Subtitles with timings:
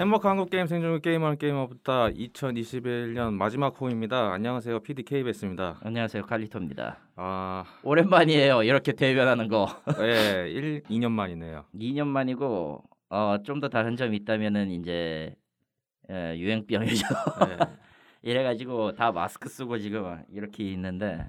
[0.00, 4.32] 행복한 한국 게임 생존 게임하는 게임어부터 2021년 마지막 호입니다.
[4.32, 4.80] 안녕하세요.
[4.80, 5.78] PD KBS입니다.
[5.82, 6.96] 안녕하세요 칼리토입니다.
[7.16, 9.68] 아, 오랜만이에요 이렇게 대변하는 거.
[10.00, 11.66] 예, 1, 2년 만이네요.
[11.78, 15.34] 2년 만이고 어, 좀 더 다른 점이 있다면은 이제
[16.10, 17.06] 예, 유행병이죠.
[17.50, 17.58] 예,
[18.22, 21.28] 이래가지고 다 마스크 쓰고 지금 이렇게 있는데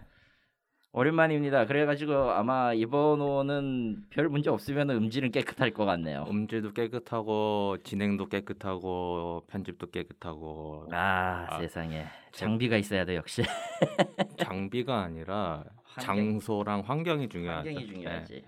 [0.94, 1.66] 오랜만입니다.
[1.68, 6.26] 그래가지고 아마 이번 호는 별 문제 없으면 음질은 깨끗할 것 같네요.
[6.30, 13.42] 음질도 깨끗하고 진행도 깨끗하고 편집도 깨끗하고 아, 아, 세상에 장비가 있어야 돼 역시.
[14.38, 16.16] 장비가 아니라 환경.
[16.34, 17.70] 장소랑 환경이 중요하죠.
[17.70, 17.94] 환경이 예.
[17.94, 18.46] 중요하지.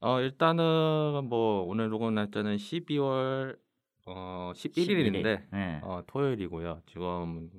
[0.00, 3.58] 어, 일단은 뭐 오늘 녹음 날짜는 12월
[4.06, 5.80] 어, 11일인데 예.
[5.82, 6.80] 어, 토요일이고요.
[6.86, 7.50] 지금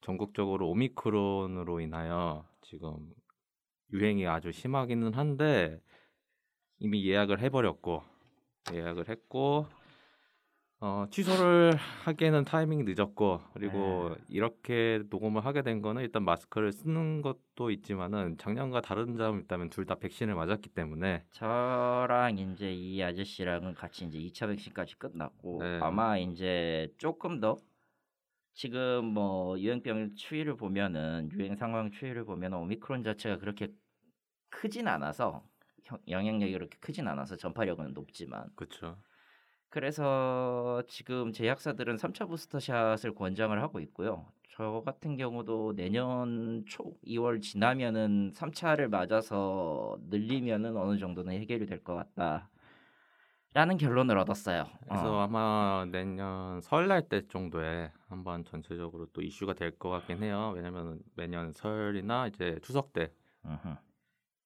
[0.00, 2.96] 전국적으로 오미크론으로 인하여 지금
[3.94, 5.80] 유행이 아주 심하기는 한데
[6.80, 8.02] 이미 예약을 해버렸고
[8.72, 9.66] 예약을 했고
[10.80, 14.24] 어, 취소를 하기에는 타이밍이 늦었고 그리고 네.
[14.28, 19.86] 이렇게 녹음을 하게 된 거는 일단 마스크를 쓰는 것도 있지만은 작년과 다른 점이 있다면 둘
[19.86, 25.78] 다 백신을 맞았기 때문에 저랑 이제 이 아저씨랑은 같이 이제 2차 백신까지 끝났고 네.
[25.80, 27.56] 아마 이제 조금 더
[28.52, 33.68] 지금 뭐 유행병 추이를 보면은 유행 상황 추이를 보면 오미크론 자체가 그렇게
[34.54, 35.42] 크진 않아서
[35.84, 38.96] 형- 영향력이 그렇게 크진 않아서 전파력은 높지만 그렇죠.
[39.68, 44.26] 그래서 지금 제약사들은 3차 부스터샷을 권장을 하고 있고요.
[44.50, 51.96] 저 같은 경우도 내년 초 2월 지나면은 3차를 맞아서 늘리면은 어느 정도는 해결이 될 것
[51.96, 52.48] 같다.
[53.52, 54.66] 라는 결론을 얻었어요.
[54.88, 55.20] 그래서 어.
[55.22, 60.52] 아마 내년 설날 때 정도에 한번 전체적으로 또 이슈가 될 것 같긴 해요.
[60.54, 63.12] 왜냐면 매년 설이나 이제 추석 때
[63.44, 63.76] 음흠.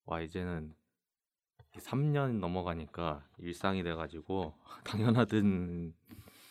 [0.08, 0.74] 와 이제는
[1.76, 5.92] 3년 넘어가니까 일상이 돼가지고 당연하든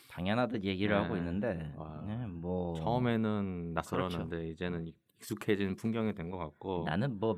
[0.09, 1.19] 당연하듯 얘기를 하고 네.
[1.19, 2.03] 있는데 와.
[2.05, 7.37] 네, 뭐 처음에는 낯설었는데 이제는 익숙해진 풍경이 된 것 같고 나는 뭐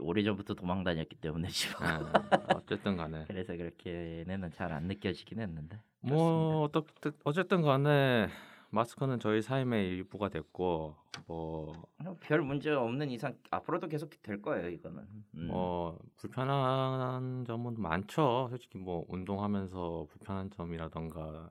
[0.00, 6.62] 오래전부터 도망 다녔기 때문에 지금 예, 어쨌든 간에 그래서 그렇게는 잘 안 느껴지긴 했는데 뭐
[6.64, 8.28] 어떻든 어쨌든 간에
[8.70, 10.94] 마스크는 저희 삶의 일부가 됐고
[11.26, 11.72] 뭐
[12.04, 15.06] 어, 별 문제 없는 이상 앞으로도 계속 될 거예요 이거는.
[15.34, 15.46] 음.
[15.46, 18.48] 뭐 불편한 점은 많죠.
[18.50, 21.50] 솔직히 뭐 운동하면서 불편한 점이라던가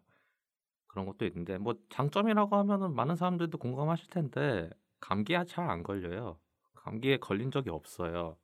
[0.87, 6.39] 그런 것도 있는데 뭐 장점이라고 하면은 많은 사람들도 공감하실 텐데 감기에 잘안 걸려요.
[6.73, 8.37] 감기에 걸린 적이 없어요.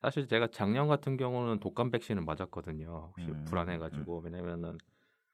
[0.00, 3.10] 사실 제가 작년 같은 경우는 독감 백신을 맞았거든요.
[3.10, 4.76] 혹시 음, 불안해가지고 왜냐면은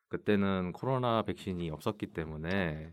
[0.08, 2.92] 그때는 코로나 백신이 없었기 때문에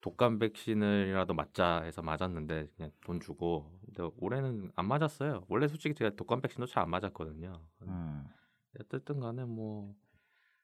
[0.00, 5.44] 독감 백신을이라도 맞자 해서 맞았는데 그냥 돈 주고 근데 올해는 안 맞았어요.
[5.48, 7.52] 원래 솔직히 제가 독감 백신도 잘 안 맞았거든요.
[7.82, 8.24] 음.
[8.80, 9.94] 어쨌든 간에 뭐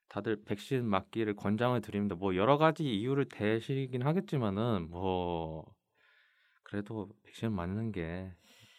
[0.08, 2.16] 다들 백신 맞기를 권장을 드립니다.
[2.16, 5.66] 뭐 여러 가지 이유를 대시긴 하겠지만은 뭐
[6.62, 8.32] 그래도 백신 맞는 게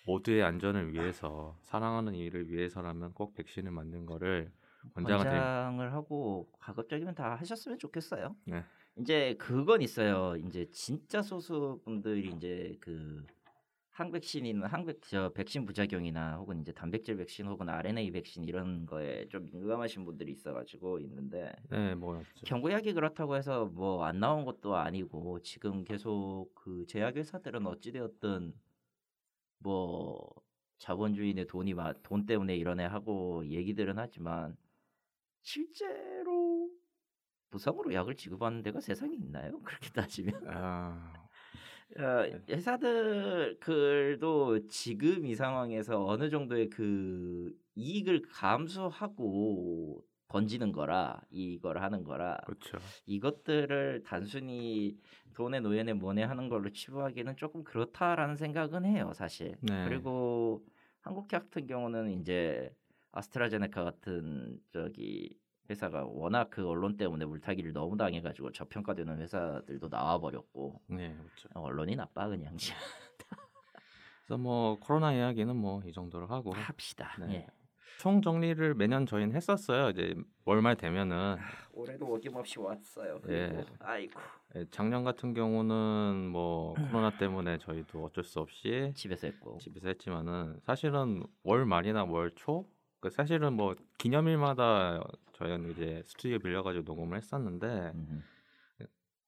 [0.06, 4.52] 모두의 안전을 위해서 사랑하는 이를 위해서라면 꼭 백신을 맞는 거를
[4.94, 5.24] 권장을.
[5.26, 8.36] 권장을 하고 가급적이면 다 하셨으면 좋겠어요.
[8.46, 8.64] 네.
[9.00, 10.36] 이제 그건 있어요.
[10.38, 13.26] 이제 진짜 소수 분들이 이제 그
[13.92, 19.50] 항백신이나 항백 저 백신 부작용이나 혹은 이제 단백질 백신 혹은 RNA 백신 이런 거에 좀
[19.52, 25.84] 민감하신 분들이 있어가지고 있는데 네, 뭐 경구약이 그렇다고 해서 뭐 안 나온 것도 아니고 지금
[25.84, 28.54] 계속 그 제약회사들은 어찌되었든
[29.60, 30.30] 뭐
[30.78, 34.56] 자본주의의 돈이 마- 돈 때문에 이러네 하고 얘기들은 하지만
[35.48, 36.70] 실제로
[37.52, 39.62] 무상으로 약을 지급하는 데가 세상에 있나요?
[39.64, 41.14] 그렇게 따지면 아,
[41.98, 43.88] 어, 회사들도
[44.68, 52.78] 지금 이 상황에서 어느 정도의 그 이익을 감수하고 던지는 거라 이걸 하는 거라 그렇죠.
[53.06, 54.98] 이것들을 단순히
[55.34, 59.86] 돈의 노예네 뭐네 하는 걸로 치부하기는 조금 그렇다라는 생각은 해요 사실 네.
[59.88, 60.66] 그리고
[61.00, 62.70] 한국 같은 경우는 이제
[63.12, 65.38] 아스트라제네카 같은 저기
[65.70, 71.50] 회사가 워낙 그 언론 때문에 물타기를 너무 당해가지고 저평가되는 회사들도 나와버렸고 네, 그렇죠.
[71.54, 72.56] 언론이 나빠 그냥
[74.26, 77.16] 그래서 뭐 코로나 이야기는 뭐 이 정도로 하고 합시다.
[77.20, 77.34] 네.
[77.36, 77.48] 예.
[78.00, 79.90] 총 정리를 매년 저희는 했었어요.
[79.90, 80.14] 이제
[80.46, 81.38] 월말 되면은
[81.74, 83.20] 올해도 어김없이 왔어요.
[83.30, 83.66] 예.
[83.80, 84.20] 아이고
[84.56, 90.60] 예, 작년 같은 경우는 뭐 코로나 때문에 저희도 어쩔 수 없이 집에서 했고 집에서 했지만은
[90.64, 92.68] 사실은 월 말이나 월 초,
[93.00, 95.04] 그 사실은 뭐 기념일마다
[95.34, 98.24] 저희는 이제 스튜디오 빌려가지고 녹음을 했었는데 음,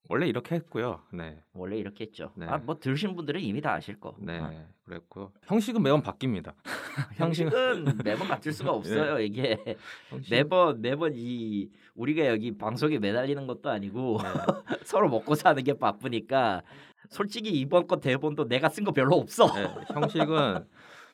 [0.10, 1.04] 원래 이렇게 했고요.
[1.14, 1.44] 네.
[1.54, 2.32] 원래 이렇게 했죠.
[2.36, 2.48] 네.
[2.48, 4.16] 아, 뭐 들으신 분들은 이미 다 아실 거.
[4.20, 4.40] 네.
[4.40, 4.52] 아,
[4.86, 6.56] 그랬고 형식은 매번 바뀝니다.
[7.18, 9.20] 형식은 매번 같을 수가 없어요.
[9.20, 9.78] 이게
[10.10, 14.30] 형식- 매번 매번 이 우리가 여기 방송에 매달리는 것도 아니고 네.
[14.84, 16.64] 서로 먹고 사는 게 바쁘니까
[17.12, 19.46] 솔직히 이번 거 대본도 내가 쓴 거 별로 없어.
[19.54, 20.66] 네, 형식은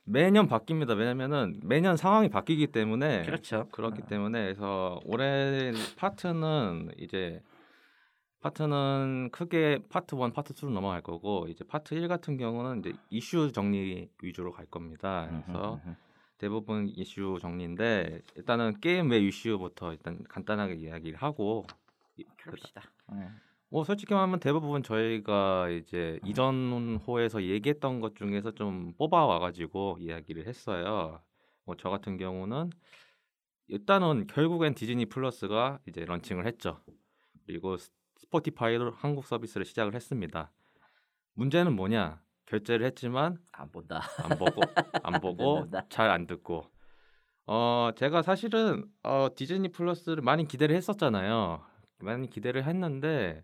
[0.06, 0.98] 매년 바뀝니다.
[0.98, 3.68] 왜냐면은 매년 상황이 바뀌기 때문에 그렇죠.
[3.72, 7.42] 그렇기 때문에 그래서 올해 파트는 이제
[8.42, 13.52] 파트는 크게 파트 1, 파트 2로 넘어갈 거고 이제 파트 1 같은 경우는 이제 이슈
[13.52, 15.28] 정리 위주로 갈 겁니다.
[15.48, 15.82] 그래서
[16.38, 21.66] 대부분 이슈 정리인데 일단은 게임 외 이슈부터 일단 간단하게 이야기를 하고
[22.38, 22.84] 그럽시다.
[23.76, 29.98] 뭐 솔직히 말하면 대부분 저희가 이제 이전 호에서 얘기했던 것 중에서 좀 뽑아 와 가지고
[30.00, 31.22] 이야기를 했어요.
[31.66, 32.70] 뭐 저 같은 경우는
[33.68, 36.80] 일단은 결국엔 디즈니 플러스가 이제 런칭을 했죠.
[37.46, 40.54] 그리고 스- 스포티파이도 한국 서비스를 시작을 했습니다.
[41.34, 42.22] 문제는 뭐냐?
[42.46, 44.04] 결제를 했지만 안 본다.
[44.24, 44.62] 안 보고
[45.04, 45.68] 안 보고.
[45.90, 46.64] 잘 안 듣고
[47.46, 51.62] 어 제가 사실은 어 디즈니 플러스를 많이 기대를 했었잖아요.
[52.00, 53.44] 많이 기대를 했는데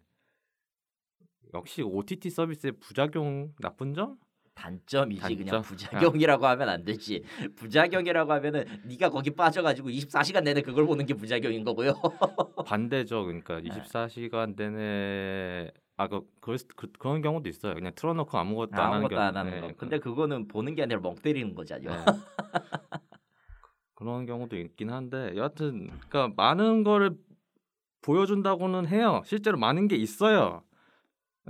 [1.53, 4.15] 역시 OTT 서비스의 부작용 나쁜 점?
[4.53, 5.37] 단점이지 단점?
[5.37, 7.23] 그냥 부작용이라고 하면 안 되지.
[7.55, 11.93] 부작용이라고 하면은 네가 거기 빠져가지고 24시간 내내 그걸 보는 게 부작용인 거고요.
[12.65, 13.23] 반대죠.
[13.25, 13.69] 그러니까 네.
[13.69, 17.73] 24시간 내내 아 그, 그, 그 그런 경우도 있어요.
[17.73, 19.21] 그냥 틀어놓고 아무것도 안 하는 아무것도 경우.
[19.21, 19.67] 안 하는 네, 거.
[19.67, 21.95] 그- 근데 그거는 보는 게 아니라 멍 때리는 거잖아요.
[21.95, 22.05] 네.
[23.95, 27.17] 그런 경우도 있긴 한데 여하튼 그러니까 많은 거를
[28.01, 29.21] 보여준다고는 해요.
[29.25, 30.63] 실제로 많은 게 있어요.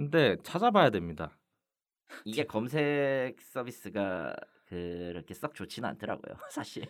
[0.01, 1.38] 근데 찾아봐야 됩니다.
[2.25, 6.86] 이게 검색 서비스가 그렇게 썩 좋지는 않더라고요, 사실.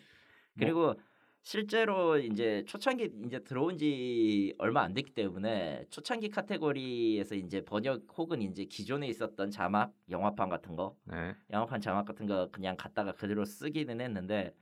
[0.57, 0.95] 그리고
[1.41, 8.41] 실제로 이제 초창기 이제 들어온 지 얼마 안 됐기 때문에 초창기 카테고리에서 이제 번역 혹은
[8.41, 11.35] 이제 기존에 있었던 자막 영화판 같은 거 네.
[11.49, 14.53] 영화판 자막 같은 거 그냥 갖다가 그대로 쓰기는 했는데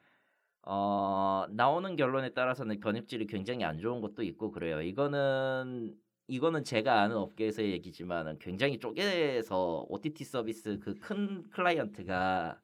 [0.63, 4.81] 어 나오는 결론에 따라서는 번역질이 굉장히 안 좋은 것도 있고 그래요.
[4.81, 5.95] 이거는
[6.29, 12.59] 이거는 제가 아는 업계에서의 얘기지만 굉장히 쪼개서 OTT 서비스 그 큰 클라이언트가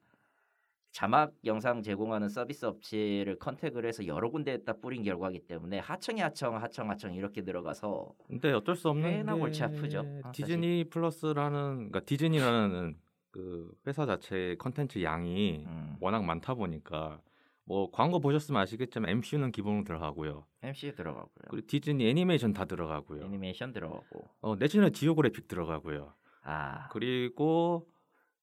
[0.92, 6.88] 자막 영상 제공하는 서비스 업체를 contact을 해서 여러 군데에다 뿌린 결과이기 때문에 하청이 하청 하청
[6.90, 10.02] 하청 이렇게 들어가서 근데 어쩔 수 없는 꽤나 게 골치 아프죠.
[10.22, 12.96] 아, 디즈니 플러스라는 그러니까 디즈니라는
[13.30, 17.20] 그 회사 자체의 컨텐츠 양이 음, 워낙 많다 보니까
[17.68, 20.46] 뭐 광고 보셨으면 아시겠지만 MCU는 기본으로 들어가고요.
[20.62, 21.28] MC 들어가고요.
[21.50, 23.24] 그리고 디즈니 애니메이션 다 들어가고요.
[23.24, 26.14] 애니메이션 들어가고 어, 내셔널 지오그래픽 들어가고요.
[26.44, 27.88] 아 그리고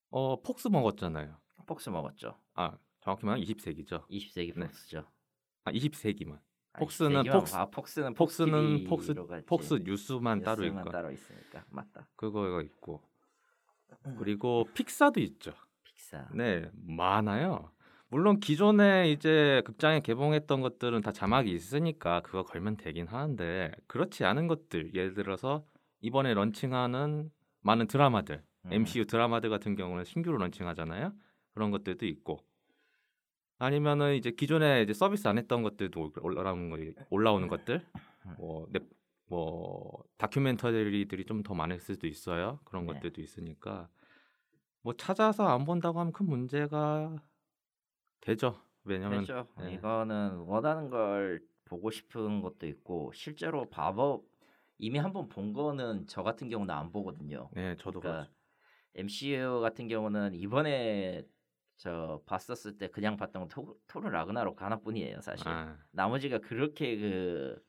[0.09, 1.37] 어 폭스 먹었잖아요.
[1.65, 2.37] 폭스 먹었죠.
[2.55, 4.05] 아 정확히 말하면 20세기죠.
[4.09, 4.65] 20세기 네.
[4.67, 5.05] 폭스죠.
[5.63, 6.39] 아 20세기만.
[6.73, 9.13] 아, 폭스는 20세기만 폭스- 아 폭스는 폭스는 폭스.
[9.47, 12.09] 폭스 뉴스만 따로 뉴스만 있고 따로 있으니까 맞다.
[12.17, 13.01] 그거가 있고
[14.05, 14.15] 음.
[14.19, 15.53] 그리고 픽사도 있죠.
[15.83, 16.27] 픽사.
[16.33, 17.71] 네 많아요.
[18.13, 24.45] 물론 기존에 이제 극장에 개봉했던 것들은 다 자막이 있으니까 그거 걸면 되긴 하는데 그렇지 않은
[24.45, 25.65] 것들 예를 들어서
[26.00, 27.31] 이번에 런칭하는
[27.62, 28.71] 많은 드라마들 음.
[28.71, 31.12] MCU 드라마들 같은 경우는 신규로 런칭하잖아요.
[31.56, 32.38] 그런 것들도 있고
[33.57, 36.77] 아니면은 이제 기존에 이제 서비스 안 했던 것들도 올라오는 거
[37.10, 37.83] 올라오는 것들
[38.27, 38.36] 음.
[38.38, 38.83] 뭐, 넷,
[39.25, 42.60] 뭐 다큐멘터리들이 좀 더 많을 수도 있어요.
[42.63, 42.94] 그런 네.
[42.94, 43.89] 것들도 있으니까
[44.83, 47.15] 뭐 찾아서 안 본다고 하면 큰 문제가
[48.25, 48.59] 되죠.
[48.83, 49.47] 왜냐면 그렇죠.
[49.57, 49.65] 네.
[49.71, 54.24] 이거는 원하는 걸 보고 싶은 것도 있고 실제로 봐버
[54.77, 57.51] 이미 한 번 본 거는 저 같은 경우는 안 보거든요.
[57.51, 58.33] 네 저도 그러니까 그렇죠.
[58.95, 61.24] MCU 같은 경우는 이번에
[61.77, 65.62] 저 봤었을 때 그냥 봤던 건 토, 토르 라그나록 하나뿐이에요, 사실.
[65.62, 67.63] 아, 나머지가 그렇게 그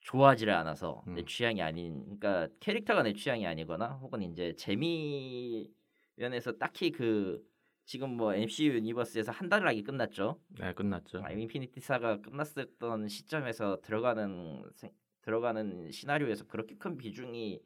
[0.00, 1.24] 좋아하지를 않아서 내 음.
[1.24, 5.72] 취향이 아닌 그러니까 캐릭터가 내 취향이 아니거나 혹은 이제 재미
[6.16, 7.42] 면에서 딱히 그
[7.86, 10.40] 지금 뭐 MCU universe에서 한 단락이 끝났죠.
[10.58, 11.22] 네 끝났죠.
[11.24, 17.60] 아, 인피니티 사가 끝났었던 시점에서 들어가는 생- 들어가는 시나리오에서 그렇게 큰 비중이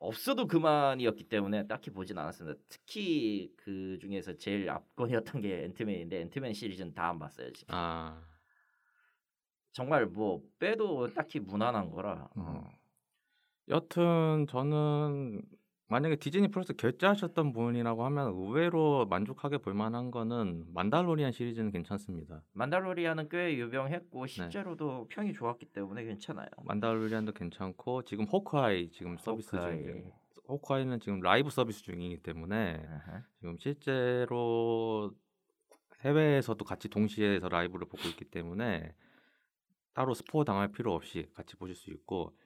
[0.00, 2.58] 없어도 그만이었기 때문에 딱히 보진 않았습니다.
[2.68, 7.74] 특히 그 중에서 제일 압권이었던 게 앤트맨인데 앤트맨 시리즈는 다 안 봤어요 지금.
[7.74, 8.22] 아
[9.72, 12.28] 정말 뭐 빼도 딱히 무난한 거라.
[12.36, 12.42] 음.
[12.42, 12.70] 어.
[13.68, 15.42] 여튼 저는
[15.90, 22.42] 만약에 디즈니 플러스 결제하셨던 분이라고 하면 의외로 만족하게 볼 만한 거는 만달로리안 시리즈는 괜찮습니다.
[22.52, 24.32] 만달로리안은 꽤 유명했고 네.
[24.32, 26.46] 실제로도 평이 좋았기 때문에 괜찮아요.
[26.62, 29.82] 만달로리안도 괜찮고 지금 호크아이 지금 서비스 호크아이.
[29.82, 30.12] 중이에요.
[30.46, 33.22] 호크아이는 지금 라이브 서비스 중이기 때문에 아하.
[33.40, 35.10] 지금 실제로
[36.00, 38.94] 해외에서도 같이 동시에서 라이브를 보고 있기 때문에
[39.94, 42.36] 따로 스포 당할 필요 없이 같이 보실 수 있고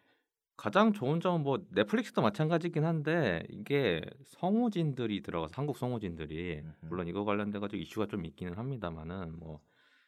[0.56, 6.62] 가장 좋은 점은 뭐 넷플릭스도 마찬가지긴 한데 이게 성우진들이 들어가서 한국 성우진들이.
[6.82, 9.61] 물론 이거 관련돼 가지고 이슈가 좀 있기는 합니다만은 뭐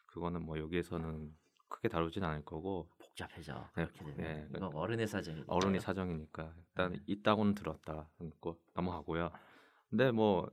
[0.06, 1.34] 그거는 뭐 여기에서는
[1.68, 3.68] 크게 다루진 않을 거고 복잡해져.
[3.76, 5.44] 네, 그렇게 되면 네, 이거 어른의 사정이.
[5.46, 7.00] 어른이 사정이니까 일단 음.
[7.06, 9.30] 있다고는 들었다 그거 넘어가고요.
[9.90, 10.48] 근데 뭐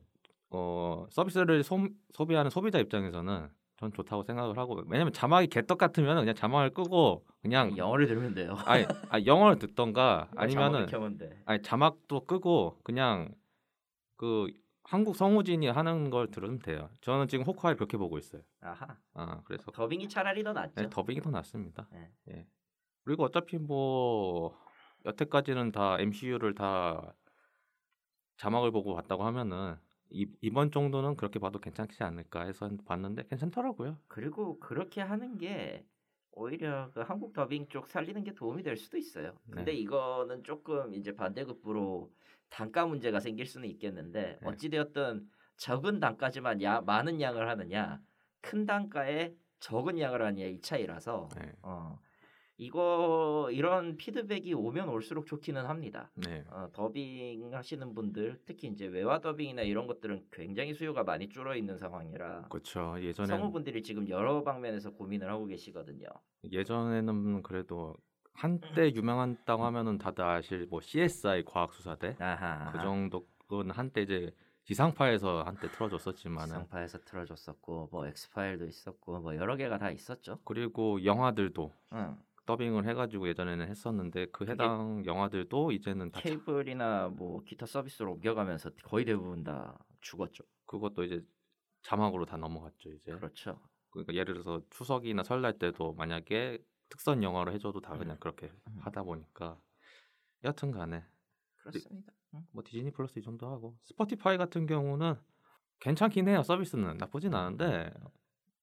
[0.50, 3.50] 어, 서비스를 소, 소비하는 소비자 입장에서는
[3.82, 8.56] 전 좋다고 생각을 하고 왜냐면 자막이 개떡 같으면 그냥 자막을 끄고 그냥 영어를 들으면 돼요.
[8.66, 11.42] 아니, 아니 영어를 듣던가 아니면은 켜면 돼.
[11.46, 13.34] 아니 자막도 끄고 그냥
[14.18, 14.46] 그
[14.84, 16.92] 한국 성우진이 하는 걸 들으면 돼요.
[17.02, 18.44] 저는 지금 호크아이 그렇게 보고 있어요.
[18.62, 18.98] 아하.
[19.16, 20.74] 아 그래서 더빙이 차라리 더 낫죠.
[20.76, 21.88] 네, 더빙이 더 낫습니다.
[21.92, 22.12] 네.
[22.30, 22.48] 예.
[23.04, 24.56] 그리고 어차피 뭐
[25.06, 27.16] 여태까지는 다 MCU를 다
[28.38, 29.76] 자막을 보고 봤다고 하면은
[30.12, 33.98] 이, 이번 정도는 그렇게 봐도 괜찮지 않을까 해서 봤는데 괜찮더라고요.
[34.08, 35.86] 그리고 그렇게 하는 게
[36.32, 39.38] 오히려 그 한국 더빙 쪽 살리는 게 도움이 될 수도 있어요.
[39.50, 39.78] 근데 네.
[39.78, 42.12] 이거는 조금 이제 반대급부로
[42.50, 44.48] 단가 문제가 생길 수는 있겠는데 네.
[44.48, 48.02] 어찌되었든 적은 단가지만 야, 많은 양을 하느냐
[48.42, 51.54] 큰 단가에 적은 양을 하느냐 이 차이라서 네.
[51.62, 52.00] 어,
[52.62, 56.12] 이거 이런 피드백이 오면 올수록 좋기는 합니다.
[56.14, 56.46] 네.
[56.52, 61.80] 어, 더빙 하시는 분들 특히 이제 외화 더빙이나 이런 것들은 굉장히 수요가 많이 줄어 있는
[61.80, 62.98] 상황이라 그렇죠.
[63.02, 66.08] 예전에 성우분들이 지금 여러 방면에서 고민을 하고 계시거든요.
[66.52, 67.96] 예전에는 그래도
[68.34, 72.72] 한때 유명했다고 하면은 다들 아실 뭐 CSI 과학수사대 아하.
[72.74, 74.32] 그 정도는 한때 이제
[74.66, 80.38] 지상파에서 한때 틀어줬었지만은 지상파에서 틀어줬었고 뭐 엑스파일도 있었고 뭐 여러 개가 다 있었죠.
[80.46, 82.18] 그리고 영화들도 응.
[82.52, 88.72] 더빙을 해가지고 예전에는 했었는데 그 해당 영화들도 이제는 다 자- 케이블이나 뭐 기타 서비스로 옮겨가면서
[88.84, 90.44] 거의 대부분 다 죽었죠.
[90.66, 91.22] 그것도 이제
[91.84, 93.12] 자막으로 다 넘어갔죠 이제.
[93.14, 93.60] 그렇죠.
[93.90, 98.80] 그러니까 예를 들어서 추석이나 설날 때도 만약에 특선 영화로 해줘도 다 그냥 그렇게 음.
[98.82, 99.58] 하다 보니까
[100.44, 101.04] 여튼간에
[101.58, 102.12] 그렇습니다.
[102.34, 102.46] 응.
[102.52, 105.16] 뭐 디즈니 플러스 이 정도 하고 스포티파이 같은 경우는
[105.80, 107.92] 괜찮긴 해요 서비스는 나쁘진 않은데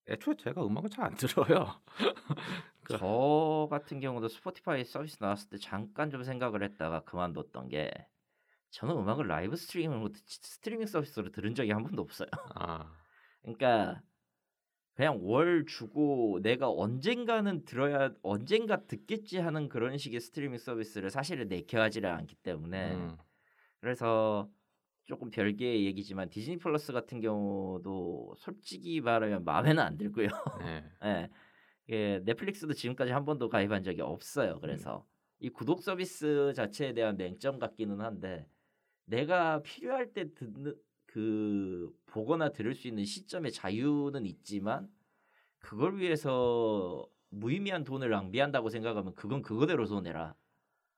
[0.09, 1.81] 애초에 제가 음악을 잘 안 들어요.
[2.89, 7.91] 그- 저 같은 경우도 스포티파이 서비스 나왔을 때 잠깐 좀 생각을 했다가 그만뒀던 게
[8.71, 12.29] 저는 음악을 라이브 스트리밍으로 듣- 스트리밍 서비스로 들은 적이 한 번도 없어요.
[12.57, 12.91] 아
[13.43, 14.03] 그러니까
[14.95, 22.11] 그냥 월 주고 내가 언젠가는 들어야 언젠가 듣겠지 하는 그런 식의 스트리밍 서비스를 사실은 내켜하지를
[22.11, 23.17] 않기 때문에 음,
[23.81, 24.51] 그래서
[25.05, 30.29] 조금 별개의 얘기지만 디즈니 플러스 같은 경우도 솔직히 말하면 마음에는 안 들고요.
[30.61, 30.85] 네.
[31.05, 31.29] 예.
[31.91, 34.59] 예, 넷플릭스도 지금까지 한 번도 가입한 적이 없어요.
[34.61, 35.07] 그래서
[35.41, 38.47] 이 구독 서비스 자체에 대한 맹점 같기는 한데
[39.05, 40.75] 내가 필요할 때 듣는
[41.07, 44.89] 그 보거나 들을 수 있는 시점의 자유는 있지만
[45.59, 50.35] 그걸 위해서 무의미한 돈을 낭비한다고 생각하면 그건 그거대로 손해라.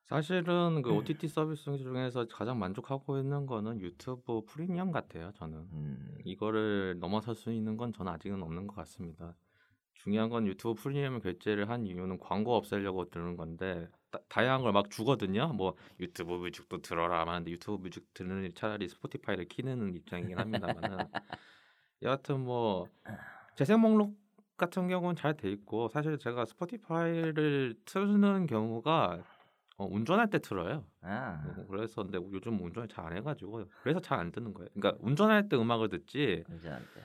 [0.03, 5.31] 사실은 그 OTT 서비스 중에서 가장 만족하고 있는 거는 유튜브 프리미엄 같아요.
[5.35, 9.35] 저는 음, 이거를 넘어설 수 있는 건 저는 아직은 없는 것 같습니다.
[10.03, 13.87] 중요한 건 유튜브 프리미엄 결제를 한 이유는 광고 없애려고 드는 건데
[14.29, 15.53] 다, 양한 걸 막 주거든요.
[15.53, 20.97] 뭐 유튜브 뮤직도 들어라 하는데 유튜브 뮤직 듣느니 차라리 스포티파이를 키는 입장이긴 합니다만은
[22.01, 22.89] 여하튼 뭐
[23.55, 24.17] 재생 목록
[24.57, 29.23] 같은 경우는 잘 돼 있고 사실 제가 스포티파이를 틀는 경우가
[29.77, 30.85] 어, 운전할 때 틀어요.
[31.01, 34.69] 아, 어, 그래서 근데 요즘 운전을 잘 안 해가지고 그래서 잘 안 듣는 거예요.
[34.73, 37.01] 그러니까 운전할 때 음악을 듣지 운전할 때.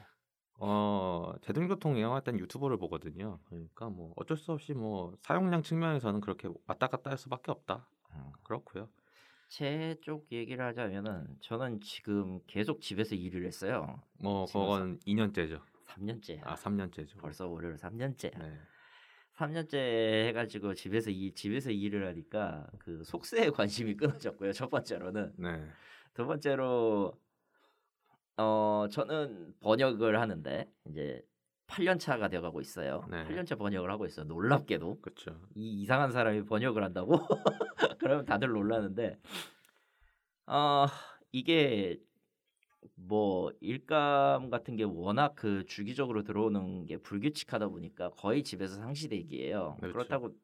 [0.58, 3.38] 어 대중교통 이용할 땐 유튜브를 보거든요.
[3.48, 7.86] 그러니까 뭐 어쩔 수 없이 뭐 사용량 측면에서는 그렇게 왔다 갔다 할 수밖에 없다.
[8.14, 8.32] 음.
[8.42, 8.88] 그렇고요.
[9.48, 14.00] 제 쪽 얘기를 하자면은 저는 지금 계속 집에서 일을 했어요.
[14.20, 14.46] 뭐.
[14.46, 15.60] 그건 2년째죠.
[15.86, 16.40] 3년째.
[16.42, 17.18] 아 3년째죠.
[17.20, 18.38] 벌써 올해로 3년째야.
[18.38, 18.58] 네.
[19.36, 19.74] 3년째
[20.28, 24.52] 해가지고 집에서 이 집에서 일을 하니까 그 속세에 관심이 끊어졌고요.
[24.52, 25.66] 첫 번째로는 네.
[26.14, 27.12] 두 번째로
[28.36, 31.22] 어 저는 번역을 하는데 이제
[31.66, 33.04] 8년 차가 되어가고 있어요.
[33.10, 33.24] 네.
[33.24, 34.26] 8년 차 번역을 하고 있어요.
[34.26, 35.40] 놀랍게도 그렇죠.
[35.54, 37.18] 이 이상한 사람이 번역을 한다고
[37.98, 39.18] 그러면 다들 놀라는데
[40.46, 40.86] 어
[41.32, 41.98] 이게
[42.94, 49.76] 뭐 일감 같은 게 워낙 그 주기적으로 들어오는 게 불규칙하다 보니까 거의 집에서 상시 대기예요.
[49.80, 49.92] 그렇죠.
[49.92, 50.34] 그렇다고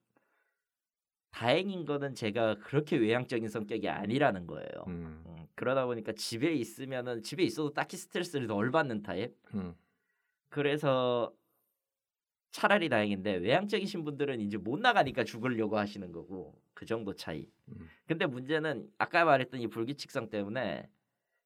[1.32, 4.68] 다행인 거는 제가 그렇게 외향적인 성격이 아니라는 거예요.
[4.86, 5.24] 음.
[5.26, 9.34] 음, 그러다 보니까 집에 있으면은 집에 있어도 딱히 스트레스를 덜 받는 타입.
[9.54, 9.74] 음.
[10.50, 11.34] 그래서
[12.52, 17.50] 차라리 다행인데 외향적이신 분들은 이제 못 나가니까 죽으려고 하시는 거고 그 정도 차이.
[17.68, 17.88] 음.
[18.06, 20.86] 근데 문제는 아까 말했던 이 불규칙성 때문에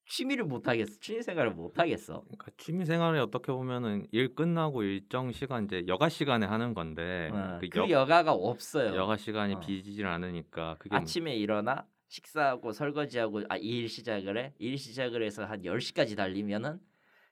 [0.06, 0.98] 취미를 못 하겠어.
[1.00, 2.20] 취미 생활을 못 하겠어.
[2.22, 7.58] 그러니까 취미 생활이 어떻게 보면은 일 끝나고 일정 시간 이제 여가 시간에 하는 건데 어,
[7.60, 8.94] 그 그 여, 여가가 없어요.
[8.94, 9.60] 여가 시간이 어.
[9.60, 14.54] 비지질 않으니까 그게 뭐 아침에 일어나 식사하고 설거지하고 아, 일 시작을 해.
[14.58, 16.78] 일 시작을 해서 한 10시까지 달리면은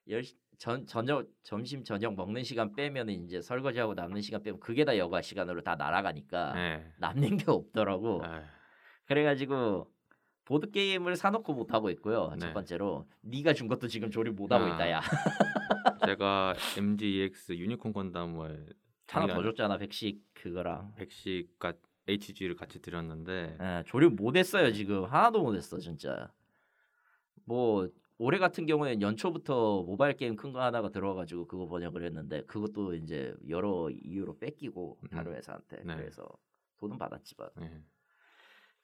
[0.08, 4.96] 10시 전 저녁 점심 저녁 먹는 시간 빼면은 이제 설거지하고 남는 시간 빼면 그게 다
[4.98, 6.92] 여가 시간으로 다 날아가니까 네.
[6.98, 8.22] 남는 게 없더라고.
[8.24, 8.40] 에이,
[9.06, 9.90] 그래 가지고
[10.44, 12.30] 보드 게임을 사놓고 못 하고 있고요.
[12.32, 12.38] 네.
[12.38, 14.68] 첫 번째로 네가 준 것도 지금 조립 못 하고 아.
[14.74, 15.00] 있다야.
[16.06, 18.74] 제가 MGEX 유니콘 건담을
[19.08, 20.92] 하나 더 줬잖아 백식 그거랑.
[20.98, 26.30] 110가 HG를 같이 드렸는데 예, 조립 못 했어요 지금 하나도 못 했어 진짜.
[27.46, 32.94] 뭐 올해 같은 경우에는 연초부터 모바일 게임 큰 거 하나가 들어와가지고 그거 번역을 했는데 그것도
[32.94, 35.36] 이제 여러 이유로 뺏기고 다른 음.
[35.36, 35.96] 회사한테 네.
[35.96, 36.26] 그래서
[36.78, 37.82] 돈은 받았지만 네.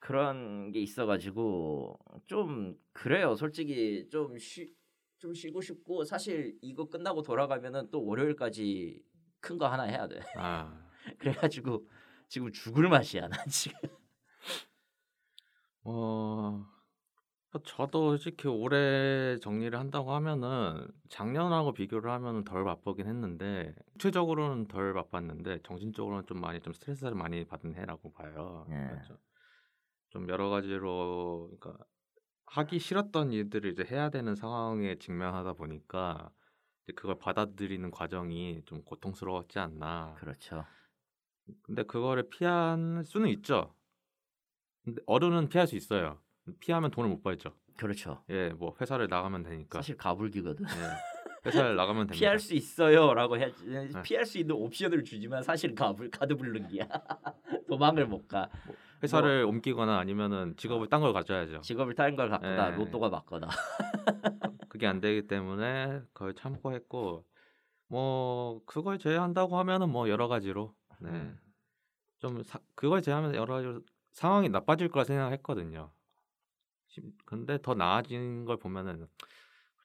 [0.00, 4.74] 그런 게 있어가지고 좀 그래요 솔직히 좀 쉬.
[5.18, 9.04] 좀 쉬고 싶고 사실 이거 끝나고 돌아가면은 또 월요일까지
[9.40, 10.20] 큰 거 하나 해야 돼.
[10.36, 11.86] 아 그래가지고
[12.28, 13.78] 지금 죽을 맛이야 난 지금.
[15.84, 16.64] 어,
[17.64, 25.60] 저도 솔직히 올해 정리를 한다고 하면은 작년하고 비교를 하면은 덜 바쁘긴 했는데 구체적으로는 덜 바빴는데
[25.64, 28.66] 정신적으로는 좀 많이 좀 스트레스를 많이 받은 해라고 봐요.
[28.70, 28.86] 예.
[28.88, 29.18] 그렇죠.
[30.10, 31.84] 좀 여러 가지로 그러니까
[32.46, 36.30] 하기 싫었던 일들을 이제 해야 되는 상황에 직면하다 보니까
[36.84, 40.14] 이제 그걸 받아들이는 과정이 좀 고통스러웠지 않나.
[40.18, 40.64] 그렇죠.
[41.62, 43.74] 근데 그거를 피할 수는 있죠.
[44.84, 46.20] 근데 어른은 피할 수 있어요.
[46.58, 47.54] 피하면 돈을 못 벌죠.
[47.76, 48.24] 그렇죠.
[48.30, 49.78] 예, 뭐 회사를 나가면 되니까.
[49.78, 50.64] 사실 가불기거든.
[50.64, 50.68] 예,
[51.46, 52.18] 회사를 나가면 됩니다.
[52.18, 53.52] 피할 수 있어요라고 해
[54.02, 56.86] 피할 수 있는 옵션을 주지만 사실 가불 카드 불능기야.
[57.68, 58.50] 도망을 못 가.
[59.02, 61.60] 회사를 옮기거나 아니면은 직업을 딴 걸 가져야죠.
[61.62, 62.76] 직업을 다른 걸 갖거나 예.
[62.76, 63.48] 로또가 맞거나.
[64.68, 67.24] 그게 안 되기 때문에 그걸 참고했고
[67.88, 71.10] 뭐 그걸 제외한다고 하면은 뭐 여러 가지로 네.
[71.10, 71.38] 음.
[72.18, 73.80] 좀 사, 그걸 제외하면 여러 가지로
[74.12, 75.90] 상황이 나빠질 거라 생각했거든요.
[76.86, 79.06] 심- 근데 더 나아진 걸 보면은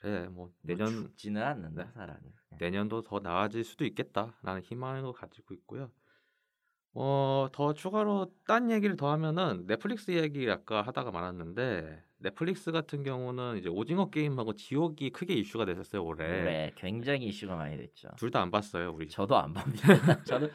[0.01, 1.91] 그래 뭐 내년 죽지는 않는다 네.
[1.93, 2.19] 사람이.
[2.59, 5.91] 내년도 더 나아질 수도 있겠다라는 희망을 가지고 있고요.
[6.97, 13.57] 어, 더 추가로 딴 얘기를 더 하면은 넷플릭스 얘기 아까 하다가 말았는데 넷플릭스 같은 경우는
[13.57, 16.25] 이제 오징어 게임하고 지옥이 크게 이슈가 됐었어요 올해.
[16.43, 18.07] 네, 굉장히 이슈가 많이 됐죠.
[18.17, 19.09] 둘 다 안 봤어요 우리.
[19.09, 19.83] 저도 안 봅니다.
[20.23, 20.49] 저는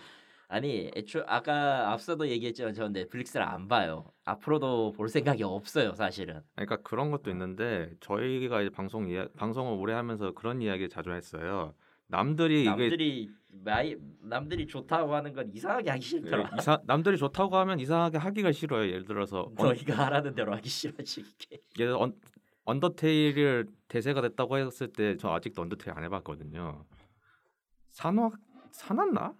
[0.49, 4.11] 아니 애초 아까 앞서도 얘기했지만 저는 넷플릭스를 안 봐요.
[4.25, 6.41] 앞으로도 볼 생각이 없어요 사실은.
[6.57, 11.75] 그러니까 그런 것도 있는데 저희가 이제 방송 이야, 방송을 오래 하면서 그런 이야기 자주 했어요.
[12.09, 16.39] 남들이 이게 남들이 마이, 남들이 좋다고 하는 건 이상하게 하기 싫더라.
[16.53, 18.87] 예, 이사, 남들이 좋다고 하면 이상하게 하기가 싫어요.
[18.89, 21.59] 예를 들어서 언, 너희가 하라는 대로 하기 싫어지 이게.
[21.79, 22.15] 예를 언,
[22.65, 26.85] 언더테일을 대세가 됐다고 했을 때 저 아직도 언더테일 안 해봤거든요.
[27.91, 28.31] 사놨나
[28.71, 29.35] 사놨나?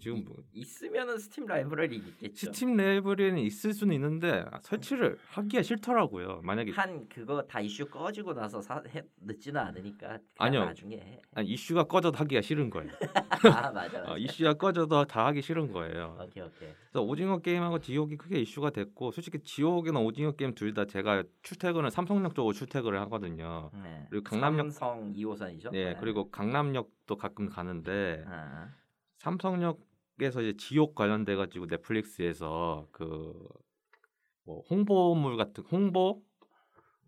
[0.00, 2.46] 지금 뭐 있으면은 스팀 라이브러리 있겠죠.
[2.52, 6.40] 스팀 레벨에는 있을 수는 있는데 설치를 하기가 싫더라고요.
[6.42, 10.64] 만약에 한 그거 다 이슈 꺼지고 나서 사, 해, 늦지는 않으니까 아니요.
[10.64, 11.20] 나중에 해.
[11.34, 12.90] 아니, 이슈가 꺼져도 하기가 싫은 거예요.
[13.44, 13.98] 아 맞아.
[14.00, 14.12] 맞아.
[14.12, 16.16] 어, 이슈가 꺼져도 다 하기 싫은 거예요.
[16.20, 16.68] 오케이 오케이.
[16.90, 21.90] 그래서 오징어 게임하고 지옥이 크게 이슈가 됐고 솔직히 지옥이나 오징어 게임 둘 다 제가 출퇴근을
[21.90, 23.70] 삼성역 쪽으로 출퇴근을 하거든요.
[23.82, 24.06] 네.
[24.08, 25.70] 그리고 강남역 삼성 2호선이죠.
[25.70, 28.68] 네, 그리고 강남역도 가끔 가는데 아,
[29.22, 33.32] 삼성역에서 이제 지옥 관련돼 가지고 넷플릭스에서 그
[34.44, 36.20] 뭐 홍보물 같은 홍보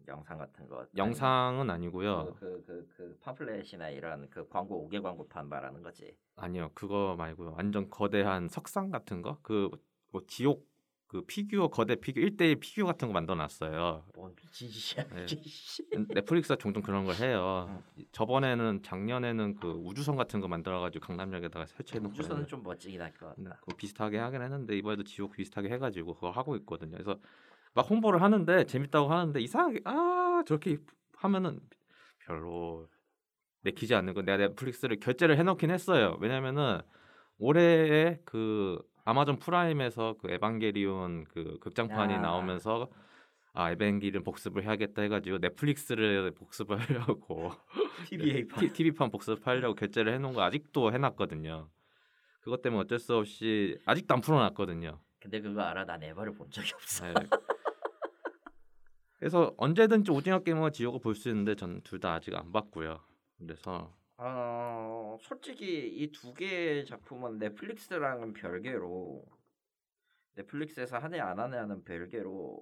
[0.07, 0.87] 영상 같은 거.
[0.97, 2.27] 영상은 아니고요.
[2.27, 6.17] 그 그 그, 그 팜플렛이나 이런 그 광고 5개 광고판 말하는 거지.
[6.37, 6.71] 아니요.
[6.75, 7.55] 그거 말고요.
[7.57, 9.39] 완전 거대한 석상 같은 거?
[9.43, 9.69] 그
[10.13, 10.65] 뭐 지옥
[11.15, 14.05] 그 피규어 거대 피규어 1대1 피규어 같은 거 만들어 놨어요.
[14.17, 15.07] 뭔 미친 짓이야.
[15.15, 15.27] 네.
[15.29, 15.85] 씨.
[16.09, 17.81] 넷플릭스가 종종 그런 걸 해요.
[18.11, 23.35] 저번에는 작년에는 그 우주선 같은 거 만들어 가지고 강남역에다가 설치해 놓고 우주선은 좀 멋지긴 할것
[23.37, 23.61] 네, 같다.
[23.61, 26.91] 그거 비슷하게 하긴 했는데 이번에도 지옥 비슷하게 해 가지고 그거 하고 있거든요.
[26.91, 27.17] 그래서
[27.75, 30.79] 막 홍보를 하는데 재밌다고 하는데 이상하게 아 저렇게
[31.13, 31.61] 하면은
[32.27, 32.89] 별로
[33.61, 34.23] 내키지 않는 거.
[34.23, 36.19] 내가 넷플릭스를 결제를 해 놓긴 했어요.
[36.21, 36.81] 왜냐면은
[37.39, 42.21] 올해에 그 아마존 프라임에서 그 에반게리온 그 극장판이 아.
[42.21, 42.89] 나오면서
[43.53, 47.53] 아 에반게리온 복습을 해야겠다 해가지고 넷플릭스를 복습을 하려고
[48.09, 48.73] TVA 판.
[48.73, 51.69] TV판 복습하려고 결제를 해놓은 거 아직도 해놨거든요.
[52.41, 54.99] 그것 때문에 어쩔 수 없이 아직도 안 풀어놨거든요.
[55.21, 55.85] 근데 그거 알아?
[55.87, 57.07] 난 에버를 본 적이 없어.
[57.07, 57.15] 네.
[59.19, 63.01] 그래서 언제든지 오징어 게임과 지옥을 볼 수 있는데 저는 둘다 아직 안 봤고요.
[63.39, 63.91] 그래서
[64.27, 69.23] 어, 솔직히 이 두 개의 작품은 넷플릭스랑은 별개로
[70.35, 72.59] 넷플릭스에서 하느냐 안 하느냐는 별개로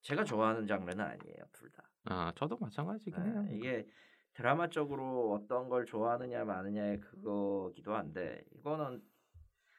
[0.00, 1.82] 제가 좋아하는 장르는 아니에요, 둘 다.
[2.04, 3.46] 아 저도 마찬가지긴 네, 해요.
[3.50, 3.86] 이게
[4.32, 9.02] 드라마 쪽으로 어떤 걸 좋아하느냐 마느냐의 그거기도 한데 이거는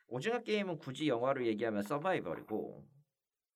[0.07, 2.87] 오징어 게임은 굳이 영화로 얘기하면 서바이벌이고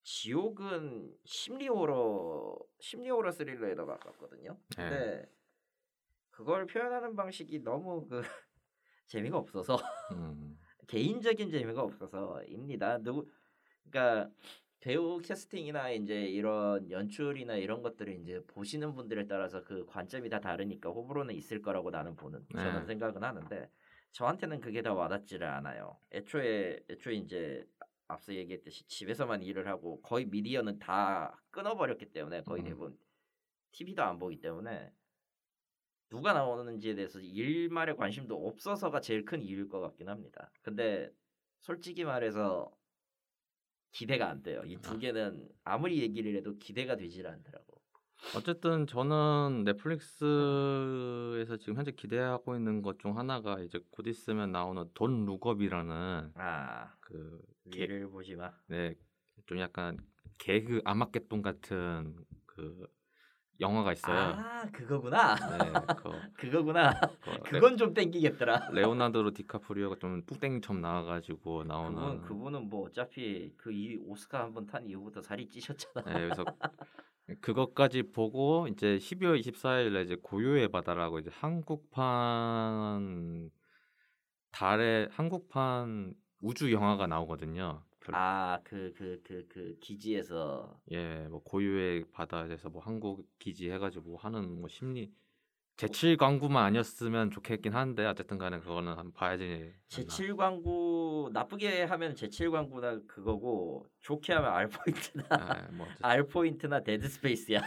[0.04, 4.58] 지옥은 심리 호러 심리 호러 스릴러에 더 가깝거든요.
[4.78, 4.89] 네.
[4.89, 5.26] 근데
[6.39, 8.21] 그걸 표현하는 방식이 너무 그
[9.08, 9.78] 재미가 없어서
[10.13, 10.58] 음.
[10.88, 12.99] 개인적인 재미가 없어서입니다.
[12.99, 13.28] 누구
[13.84, 14.32] 그러니까
[14.80, 20.89] 배우 캐스팅이나 이제 이런 연출이나 이런 것들을 이제 보시는 분들에 따라서 그 관점이 다 다르니까
[20.89, 22.86] 호불호는 있을 거라고 나는 보는 저는 네.
[22.86, 23.69] 생각은 하는데
[24.13, 25.99] 저한테는 그게 다 와닿지를 않아요.
[26.13, 27.67] 애초에 애초에 이제
[28.08, 32.65] 앞서 얘기했듯이 집에서만 일을 하고 거의 미디어는 다 끊어버렸기 때문에 거의 음.
[32.65, 32.97] 대부분
[33.73, 34.93] TV도 안 보기 때문에
[36.10, 40.52] 누가 나오는지에 대해서 일말에 관심도 없어서가 제일 큰 이유일 것 같긴 합니다.
[40.62, 41.10] 근데
[41.62, 42.72] 솔직히 말해서
[43.91, 44.62] 기대가 안 돼요.
[44.65, 44.98] 이두 아.
[44.98, 47.80] 개는 아무리 얘기를 해도 기대가 되질 않더라고.
[48.36, 55.26] 어쨌든 저는 넷플릭스에서 지금 현재 기대하고 있는 것 중 하나가 이제 곧 있으면 나오는 돈
[55.26, 57.41] 룩업이라는 아, 그
[57.72, 58.52] 개, 위를 보지 마.
[58.67, 58.93] 네,
[59.45, 59.98] 좀 약간
[60.38, 62.86] 개그 아마겟돈 같은 그
[63.60, 64.36] 영화가 있어요.
[64.38, 65.36] 아, 그거구나.
[65.36, 66.93] 네, 그, 그거구나.
[67.22, 68.69] 그 레, 그건 좀 땡기겠더라.
[68.72, 72.22] 레오나르도 디카프리오가 좀 뚝땡이처럼 나와가지고 그분 나오는.
[72.22, 76.06] 그분은 뭐 어차피 그 이 오스카 한 번 탄 이후부터 살이 찌셨잖아.
[76.06, 76.45] 네, 그래서
[77.41, 83.50] 그것까지 보고 이제 12월 24일에 이제 고요의 바다라고 이제 한국판
[84.52, 87.84] 달의 한국판 우주 영화가 나오거든요.
[88.12, 94.17] 별- 아, 그 그 그 그 기지에서 예, 뭐 고유의 바다에서 뭐 한국 기지 해가지고
[94.17, 95.12] 하는 뭐 심리
[95.78, 99.74] 제칠 광구만 아니었으면 좋겠긴 한데 어쨌든 간에 그거는 한번 봐야지.
[99.88, 105.26] 제칠 광구 나쁘게 하면 제칠 광구나 그거고 좋게 하면 R 포인트나
[105.67, 107.62] 예, 뭐 어쨌든, R 포인트나 데드 스페이스야.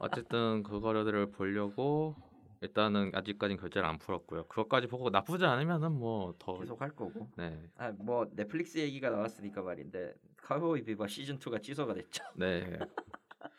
[0.00, 2.16] 어쨌든 그거를 보려고
[2.60, 4.46] 일단은 아직까지는 결제를 안 풀었고요.
[4.46, 7.28] 그것까지 보고 나쁘지 않으면은 뭐 더 계속 할 거고.
[7.36, 12.24] 네, 아, 뭐 넷플릭스 얘기가 나왔으니까 말인데 카우보이 비버 시즌 2가 취소가 됐죠.
[12.36, 12.78] 네,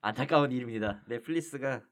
[0.00, 1.02] 안타까운 일입니다.
[1.06, 1.82] 넷플릭스가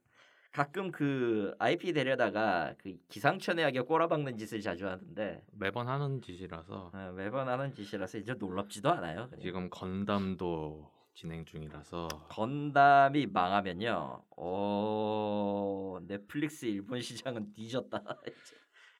[0.52, 7.48] 가끔 그 IP 데려다가 그 기상천외하게 꼬라박는 짓을 자주 하는데 매번 하는 짓이라서 어, 매번
[7.48, 9.28] 하는 짓이라서 이제 놀랍지도 않아요.
[9.28, 9.40] 그냥.
[9.40, 14.24] 지금 건담도 진행 중이라서 건담이 망하면요.
[14.36, 18.02] 어 넷플릭스 일본 시장은 뒤졌다.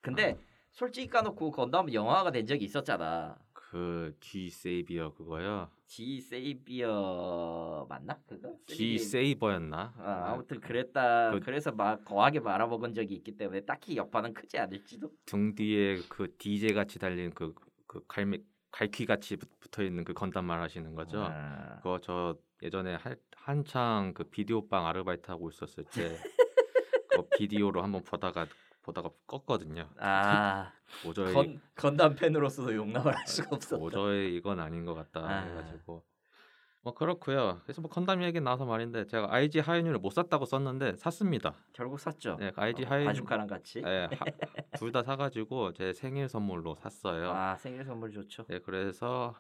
[0.03, 0.39] 근데
[0.73, 3.37] 솔직히 까놓고 건담 영화가 된 적이 있었잖아.
[3.53, 5.71] 그 G 세이비어 그거요.
[5.87, 8.53] G 세이비어 맞나 그거?
[8.67, 8.99] G 3D.
[8.99, 9.95] 세이버였나?
[9.99, 11.33] 아, 아무튼 그랬다.
[11.33, 15.11] 그- 그래서 막 거하게 말아먹은 적이 있기 때문에 딱히 여파는 크지 않을지도.
[15.27, 17.55] 등 뒤에 그 DJ 같이 달린 그
[17.91, 18.39] 그 갈매
[18.71, 21.25] 갈퀴 같이 붙어 있는 그 건담 말하시는 거죠.
[21.25, 26.17] 아, 그거 저 예전에 한, 한창 그 비디오방 아르바이트 하고 있었을 때
[27.11, 28.47] 그 비디오로 한번 보다가
[28.83, 29.89] 보다가 껐거든요.
[29.99, 30.73] 아
[31.33, 33.79] 건, 건담 팬으로서도 용납을 할 수가 없었다.
[33.79, 35.43] 도저히 이건 아닌 것 같다 아.
[35.43, 36.05] 해가지고
[36.83, 37.61] 뭐 그렇고요.
[37.65, 41.55] 그래서 뭐 건담 얘기 나와서 말인데 제가 IG 하이뉴를 못 샀다고 썼는데 샀습니다.
[41.75, 42.37] 결국 샀죠.
[42.39, 43.83] 네, IG 어, 하이뉴 바주카랑 같이.
[43.83, 44.09] 네,
[44.79, 47.31] 둘다 사가지고 제 생일 선물로 샀어요.
[47.33, 48.45] 아 생일 선물 좋죠.
[48.45, 49.35] 네, 그래서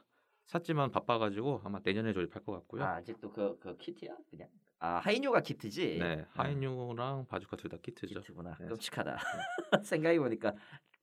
[0.44, 2.82] 샀지만 바빠가지고 아마 내년에 조립할 것 같고요.
[2.84, 4.48] 아 아직도 그 그 키트야 그냥.
[4.78, 5.98] 아 하이뉴가 키트지.
[5.98, 8.20] 네, 하이뉴랑 바주카 둘 다 키트죠.
[8.20, 8.56] 키트구나.
[8.60, 8.66] 네.
[8.66, 9.16] 끔찍하다.
[9.84, 10.52] 생각해 보니까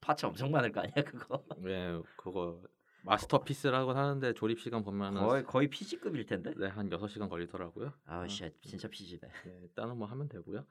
[0.01, 1.43] 파츠 엄청 많을 거 아니야 그거.
[1.57, 2.61] 네, 그거
[3.03, 6.53] 마스터피스라고 하는데 조립 시간 보면은 거의 거의 PG급일 텐데.
[6.57, 7.93] 네, 한 6시간 걸리더라고요.
[8.05, 9.21] 아씨 진짜 PG네.
[9.45, 10.65] 네, 일단은 뭐 하면 되고요.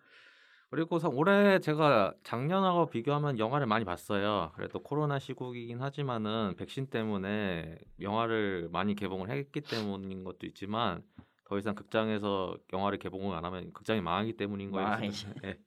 [0.68, 4.50] 그리고 서- 올해 제가 작년하고 비교하면 영화를 많이 봤어요.
[4.56, 11.04] 그래도 코로나 시국이긴 하지만은 백신 때문에 영화를 많이 개봉을 했기 때문인 것도 있지만
[11.46, 14.96] 더 이상 극장에서 영화를 개봉을 안 하면 극장이 망하기 때문인 거예요.
[15.42, 15.58] 네.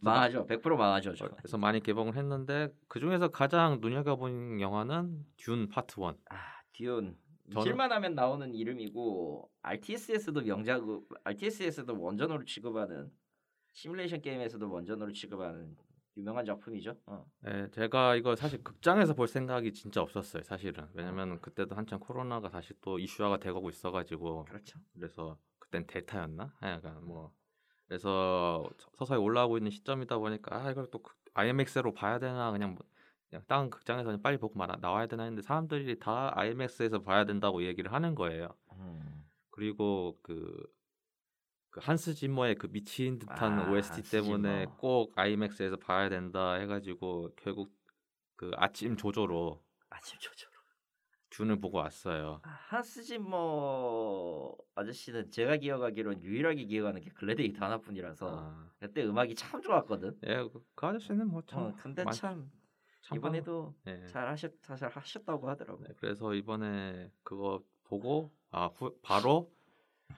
[0.00, 0.46] 망하죠.
[0.48, 1.14] 100% 망하죠.
[1.14, 1.28] 저.
[1.28, 6.14] 그래서 많이 개봉을 했는데 그 중에서 가장 눈여겨본 영화는 듄 파트 1.
[6.30, 6.36] 아
[6.72, 7.16] 듀온.
[7.50, 10.82] 저는- 실만 하면 나오는 이름이고 RTS에서도 명작
[11.24, 13.10] RTS에서도 원전으로 취급하는
[13.72, 15.76] 시뮬레이션 게임에서도 원전으로 취급하는
[16.18, 16.96] 유명한 작품이죠.
[17.06, 17.24] 어.
[17.42, 20.86] 네, 제가 이거 사실 극장에서 볼 생각이 진짜 없었어요, 사실은.
[20.94, 24.80] 왜냐면 그때도 한창 코로나가 다시 또 이슈화가 되고 있어가지고 그렇죠.
[24.94, 26.54] 그래서 그땐 델타였나?
[26.58, 27.32] 하여간 뭐
[27.86, 31.00] 그래서 서- 서서히 올라오고 있는 시점이다 보니까 아 이걸 또
[31.34, 32.84] IMAX로 봐야 되나 그냥 뭐
[33.30, 37.62] 그냥 다른 극장에서 그냥 빨리 보고 말아 나와야 되나 했는데 사람들이 다 IMAX에서 봐야 된다고
[37.62, 38.48] 얘기를 하는 거예요.
[38.72, 39.24] 음.
[39.50, 40.66] 그리고 그,
[41.70, 44.76] 그 한스 짐머의 그 미친 듯한 아, OST 한스 때문에 짐머.
[44.76, 47.70] 꼭 IMAX에서 봐야 된다 해가지고 결국
[48.36, 50.52] 그 아침 조조로 아침 조조로.
[51.30, 52.40] 둔을 보고 왔어요.
[52.42, 60.18] 아, 한스지머 아저씨는 제가 기억하기로는 유일하게 기억하는 게 글래디에이터 하나뿐이라서 아, 그때 음악이 참 좋았거든.
[60.26, 62.50] 예, 그, 그 아저씨는 뭐참 어, 근데 많- 참참
[63.14, 64.06] 이번에도 예.
[64.06, 65.82] 잘 하셨 잘 하셨다고 하더라고.
[65.84, 69.52] 네, 그래서 이번에 그거 보고 아 후, 바로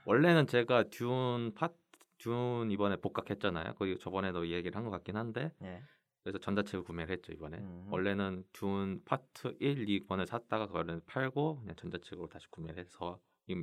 [0.05, 1.70] 원래는 제가 듀운 파
[2.18, 3.74] 듀운 이번에 복각했잖아요.
[3.74, 5.83] 거기 저번에도 이 얘기를 한 것 같긴 한데 예.
[6.22, 7.57] 그래서 전자책을 구매를 했죠 이번에.
[7.59, 7.87] 음.
[7.90, 13.18] 원래는 듀운 파트 1, 2권을 샀다가 그거를 팔고 그냥 전자책으로 다시 구매를 해서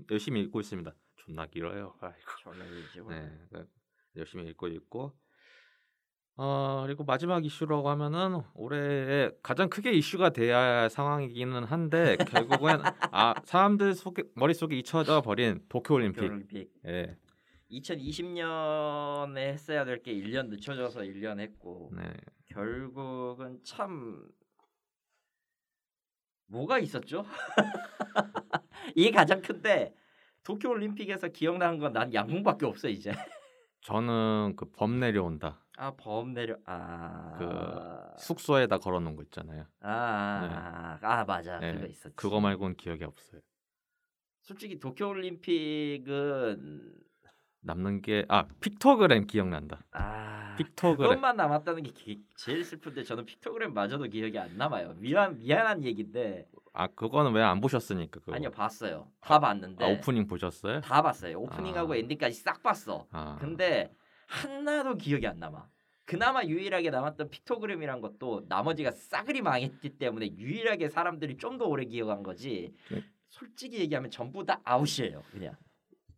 [0.09, 0.91] 열심히 읽고 있습니다.
[1.17, 1.93] 존나 길어요.
[2.01, 2.31] 아이고.
[2.39, 3.01] 졸라 길지.
[3.07, 3.67] 네, 그
[4.15, 5.15] 열심히 읽고 있고.
[6.39, 12.79] 어 그리고 마지막 이슈라고 하면은 올해 가장 크게 이슈가 돼야 할 상황이기는 한데 결국엔
[13.11, 16.21] 아 사람들 속에 머릿속에 잊혀져 버린 도쿄 올림픽.
[16.23, 17.17] 올림픽 예.
[17.71, 22.03] 2020년에 했어야 될 게 1년 늦춰져서 1년 했고 네.
[22.45, 24.23] 결국은 참
[26.49, 27.25] 뭐가 있었죠?
[28.95, 29.93] 이게 가장 큰데
[30.43, 33.11] 도쿄 올림픽에서 기억나는 건 난 양궁밖에 없어 이제.
[33.81, 35.65] 저는 그 범 내려온다.
[35.79, 39.65] 아 범 내려 아그 숙소에다 걸어 놓은 거 있잖아요.
[39.81, 42.15] 아, 아, 아, 맞아 네, 그거 있었지.
[42.15, 43.41] 그거 말고는 기억이 없어요.
[44.41, 46.93] 솔직히 도쿄 올림픽은
[47.61, 49.83] 남는 게 아 픽토그램 기억난다.
[49.91, 51.09] 아 픽토그램.
[51.09, 54.93] 그것만 남았다는 게 기- 제일 슬픈데 저는 픽토그램 마저도 기억이 안 남아요.
[54.97, 58.33] 미안 미안한 얘기인데 아 그거는 왜 안 보셨으니까 그거.
[58.33, 59.11] 아니요 봤어요.
[59.21, 60.81] 다 봤는데 아, 오프닝 보셨어요?
[60.81, 61.39] 다 봤어요.
[61.41, 61.97] 오프닝하고 아.
[61.97, 63.05] 엔딩까지 싹 봤어.
[63.11, 63.37] 아.
[63.39, 63.93] 근데
[64.27, 65.67] 하나도 기억이 안 남아.
[66.05, 72.23] 그나마 유일하게 남았던 픽토그램이란 것도 나머지가 싸그리 망했기 때문에 유일하게 사람들이 좀 더 오래 기억한
[72.23, 72.73] 거지.
[72.91, 73.03] 네.
[73.29, 75.23] 솔직히 얘기하면 전부 다 아웃이에요.
[75.31, 75.55] 그냥.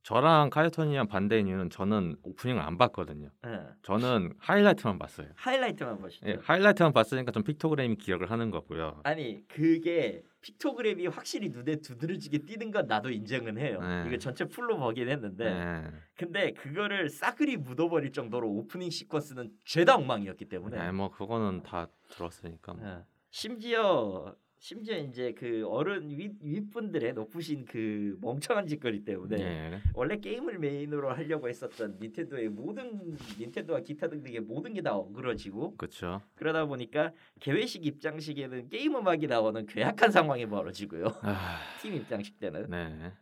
[0.03, 3.29] 저랑 카이토니랑 반대인 이유는 저는 오프닝을 안 봤거든요.
[3.45, 3.59] 예.
[3.83, 5.27] 저는 하이라이트만 봤어요.
[5.35, 6.27] 하이라이트만 보시죠.
[6.27, 9.01] 예, 하이라이트만 봤으니까 좀 픽토그램이 기억을 하는 거고요.
[9.03, 13.79] 아니 그게 픽토그램이 확실히 눈에 두드러지게 띄는 건 나도 인정은 해요.
[13.81, 14.05] 네.
[14.07, 15.83] 이거 전체 풀로 보긴 했는데 네.
[16.15, 22.73] 근데 그거를 싸그리 묻어버릴 정도로 오프닝 시퀀스는 죄다 엉망이었기 때문에 네, 뭐 그거는 다 들었으니까.
[22.73, 22.88] 뭐.
[22.88, 23.03] 예.
[23.31, 29.81] 심지어 심지어 이제 그 어른 윗 윗분들의 높으신 그 멍청한 짓거리 때문에 예.
[29.93, 36.21] 원래 게임을 메인으로 하려고 했었던 닌텐도의 모든 닌텐도와 기타 등등의 모든 게 다 어그러지고 그렇죠.
[36.35, 41.05] 그러다 보니까 개회식 입장식에는 게임 음악이 나오는 괴악한 상황이 벌어지고요.
[41.21, 43.13] 아, 팀 입장식 때는 네.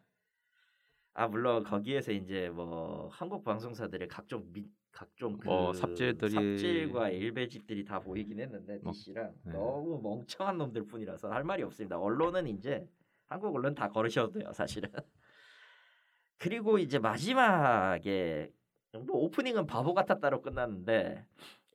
[1.14, 8.00] 아 물론 거기에서 이제 뭐 한국 방송사들의 각종 미, 각종 그뭐 삽질들이- 삽질과 일배짓들이 다
[8.00, 9.52] 보이긴 했는데 뭐, DC랑 네.
[9.52, 12.00] 너무 멍청한 놈들 뿐이라서 할 말이 없습니다.
[12.00, 12.88] 언론은 이제
[13.28, 14.90] 한국 언론 다 걸으셔도 돼요 사실은.
[16.38, 18.52] 그리고 이제 마지막에
[18.94, 21.26] 뭐 오프닝은 바보 같았다로 끝났는데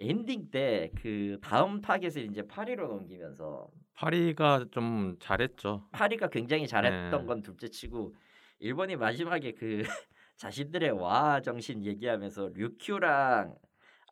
[0.00, 5.86] 엔딩 때 그 다음 타겟을 이제 파리로 넘기면서 파리가 좀 잘했죠.
[5.92, 7.26] 파리가 굉장히 잘했던 네.
[7.26, 8.14] 건 둘째치고
[8.60, 9.82] 일본이 마지막에 그
[10.36, 13.54] 자신들의 와 정신 얘기하면서 류큐랑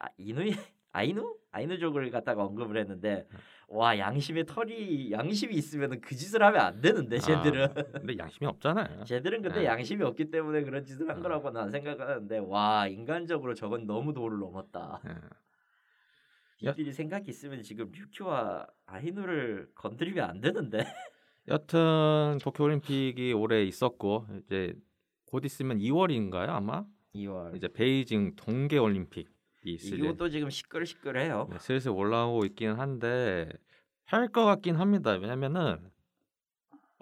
[0.00, 0.52] 아, 이누이
[0.92, 3.26] 아이누 아이누족을 갖다가 언급을 했는데
[3.68, 9.04] 와 양심의 털이 양심이 있으면 그 짓을 하면 안 되는데 쟤들은 아, 근데 양심이 없잖아요.
[9.06, 9.66] 쟤들은 근데 네.
[9.66, 11.22] 양심이 없기 때문에 그런 짓을 한 어.
[11.22, 15.00] 거라고 난 생각하는데 와 인간적으로 저건 너무 도를 넘었다.
[15.06, 15.10] 예.
[16.68, 20.84] 야- 이들이 생각이 있으면 지금 류큐와 아이누를 건드리면 안 되는데.
[21.48, 24.74] 여튼 도쿄 올림픽이 올해 있었고 이제
[25.30, 27.56] 곧 있으면 2월인가요 아마 2월.
[27.56, 29.26] 이제 베이징 동계 올림픽이
[29.64, 31.48] 있을 이것도 지금 시끌시끌해요.
[31.50, 33.48] 네, 슬슬 올라오고 있기는 한데
[34.04, 35.12] 할 것 같긴 합니다.
[35.12, 35.78] 왜냐면은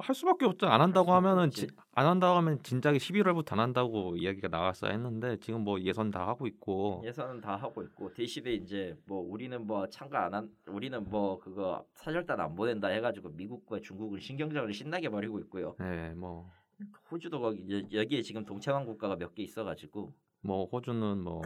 [0.01, 0.67] 할 수밖에 없죠.
[0.69, 1.51] 안 한다고 하면은.
[1.51, 6.29] 지- 안 한다고 하면 진작에 11월부터 안 한다고 이야기가 나왔어야 했는데 지금 뭐 예선 다
[6.29, 11.03] 하고 있고 예선은 다 하고 있고 대신에 이제 뭐 우리는 뭐 참가 안 한 우리는
[11.11, 15.75] 뭐 그거 사절단 안 보낸다 해가지고 미국과 중국은 신경전을 신나게 벌이고 있고요.
[15.81, 16.49] 네, 뭐,
[17.11, 21.43] 호주도 거기 여- 여기에 지금 동체왕 국가가 몇 개 있어가지고 뭐 호주는 뭐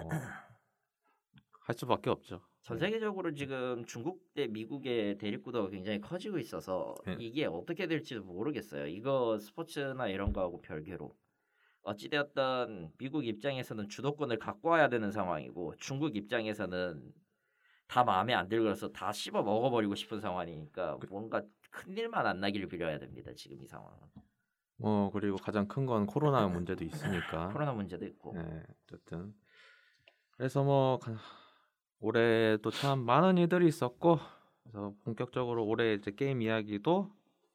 [1.64, 2.40] 할 수밖에 없죠.
[2.62, 7.16] 전 세계적으로 지금 중국 대 미국의 대립구도가 굉장히 커지고 있어서 네.
[7.20, 8.86] 이게 어떻게 될지도 모르겠어요.
[8.88, 11.16] 이거 스포츠나 이런 거하고 별개로
[11.82, 17.12] 어찌되었던 미국 입장에서는 주도권을 갖고 와야 되는 상황이고 중국 입장에서는
[17.88, 22.68] 다 마음에 안 들어서 다 씹어 먹어버리고 싶은 상황이니까 그 뭔가 큰 일만 안 나기를
[22.68, 23.30] 빌어야 됩니다.
[23.36, 23.98] 지금 이 상황은
[24.82, 27.48] 뭐 그리고 가장 큰 건 코로나 문제도 있으니까.
[27.52, 29.32] 코로나 문제도 있고 네, 어쨌든
[30.36, 31.12] 그래서 뭐 가-
[32.00, 34.18] 올해도 참 많은 일들이 있었고
[34.64, 37.10] 그래서 본격적으로 올해 이제 게임 이야기도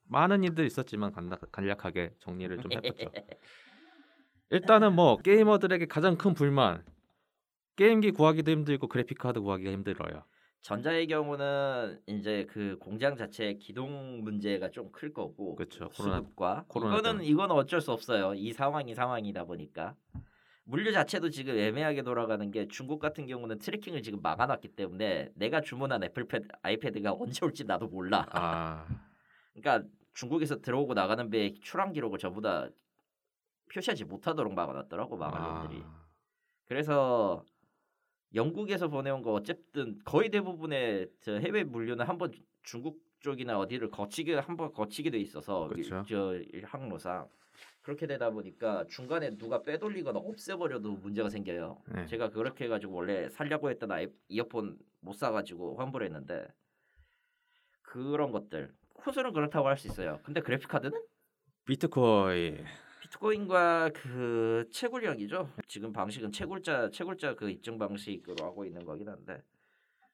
[0.06, 3.12] 많은 일들이 있었지만 간략, 간략 하게 정리를 좀 해봤죠.
[4.50, 6.86] 일단은 뭐 게이머들에게 가장 큰 불만
[7.76, 10.24] 게임기 구하기도 힘들고 그래픽 카드 구하기가 힘들어요.
[10.62, 15.56] 전자의 경우는 이제 그 공장 자체의 기동 문제가 좀 클 거고.
[15.88, 17.28] 코로나- 수급과 코로나 이거는 때문에.
[17.28, 18.34] 이건 어쩔 수 없어요.
[18.34, 19.96] 이 상황이 상황이다 보니까
[20.66, 26.04] 물류 자체도 지금 애매하게 돌아가는 게 중국 같은 경우는 tracking을 지금 막아놨기 때문에 내가 주문한
[26.04, 28.26] 애플패드 아이패드가 언제 올지 나도 몰라.
[28.32, 28.86] 아
[29.54, 32.68] 그러니까 중국에서 들어오고 나가는 배의 출항 기록을 전부 다
[33.74, 35.16] 표시하지 못하도록 막아놨더라고
[35.62, 35.82] 놈들이.
[35.86, 36.06] 아,
[36.66, 37.44] 그래서
[38.36, 42.32] 영국에서 보내온 거 어쨌든 거의 대부분의 저 해외 물류는 한번
[42.64, 46.04] 중국 쪽이나 어디를 거치게 한 번 거치게 돼 있어서 이- 그쵸.
[46.08, 47.28] 저 항로상
[47.82, 51.82] 그렇게 되다 보니까 중간에 누가 빼돌리거나 없애버려도 문제가 생겨요.
[51.94, 52.06] 네.
[52.06, 56.48] 제가 그렇게 해가지고 원래 살려고 했던 아이, 이어폰 못 사가지고 환불했는데
[57.82, 60.20] 그런 것들 콘솔은 그렇다고 할 수 있어요.
[60.24, 61.02] 근데 그래픽 카드는
[61.66, 62.66] 비트코인
[63.08, 65.50] 비트코인과 그 채굴형이죠.
[65.68, 69.42] 지금 방식은 채굴자 채굴자 그 입증 방식으로 하고 있는 거긴 한데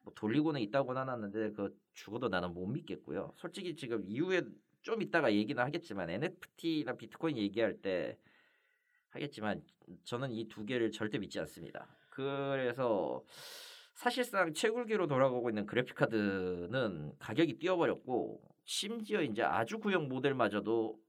[0.01, 3.34] 뭐 돌리고는 있다고는 하놨는데 그 죽어도 나는 못 믿겠고요.
[3.36, 4.41] 솔직히 지금 이후에
[4.82, 8.17] 좀 이따가 얘기는 하겠지만 NFT나 비트코인 얘기할 때
[9.10, 9.63] 하겠지만
[10.03, 11.88] 저는 이 두 개를 절대 믿지 않습니다.
[12.10, 13.23] 그래서
[13.95, 21.02] 사실상 채굴기로 돌아가고 있는 그래픽 카드는 가격이 뛰어버렸고 심지어 이제 아주 구형 모델마저도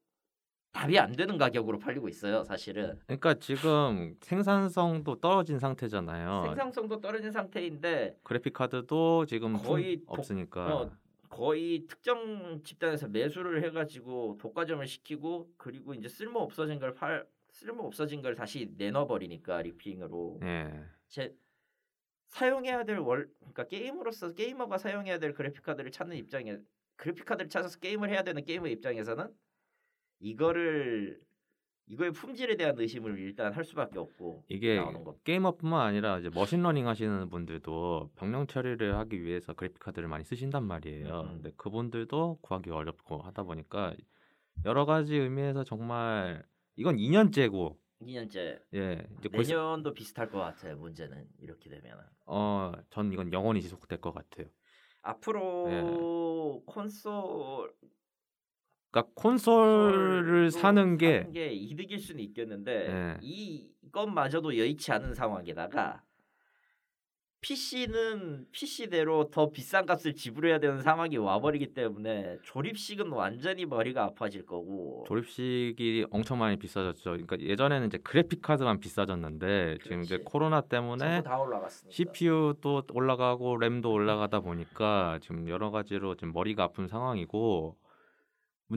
[0.75, 2.43] 답이 안 되는 가격으로 팔리고 있어요.
[2.45, 6.43] 사실은 그러니까 지금 생산성도 떨어진 상태잖아요.
[6.49, 10.91] 생산성도 떨어진 상태인데 그래픽 카드도 지금 거의 품 독- 없으니까 어,
[11.31, 18.21] 거의 특정 집단에서 매수를 해가지고 독과점을 시키고 그리고 이제 쓸모 없어진 걸 팔 쓸모 없어진
[18.21, 20.83] 걸 다시 내놔버리니까 리핑으로 예.
[21.09, 21.33] 제
[22.31, 26.59] 사용해야 될 월 그러니까 게임으로서 게이머가 사용해야 될 그래픽 카드를 찾는 입장에
[26.97, 29.29] 그래픽 카드를 찾아서 게임을 해야 되는 게이머 입장에서는
[30.25, 31.21] 이거를
[31.87, 34.81] 이거의 품질에 대한 의심을 일단 할 수밖에 없고 이게.
[35.25, 40.65] 게이머뿐만 아니라 이제 machine learning 하시는 분들도 병렬 처리를 하기 위해서 그래픽 카드를 많이 쓰신단
[40.65, 41.21] 말이에요.
[41.21, 41.29] 음.
[41.35, 43.95] 근데 그분들도 구하기 어렵고 하다 보니까
[44.65, 46.43] 여러 가지 의미에서 정말
[46.77, 50.77] 이건 2년째고 2년째 예 이제 골 내년도 비슷할 것 같아요.
[50.79, 54.47] 문제는 이렇게 되면 어 전 이건 영원히 지속될 것 같아요.
[55.03, 57.75] 앞으로 콘솔
[58.95, 63.19] 그러니까 콘솔을 사는 게 게 이득일 수는 있겠는데 예.
[63.21, 66.03] 이 이것마저도 여의치 않은 상황에다가
[67.41, 75.05] PC는 PC대로 더 비싼 값을 지불해야 되는 상황이 와버리기 때문에 조립식은 완전히 머리가 아파질 거고
[75.09, 77.11] 조립식이 엄청 많이 비싸졌죠.
[77.11, 80.25] 그러니까 예전에는 이제 그래픽 카드만 비싸졌는데 지금 이제 그렇지.
[80.25, 81.23] 코로나 때문에
[81.91, 87.77] CPU도 올라가고 램도 올라가다 보니까 지금 여러 가지로 지금 머리가 아픈 상황이고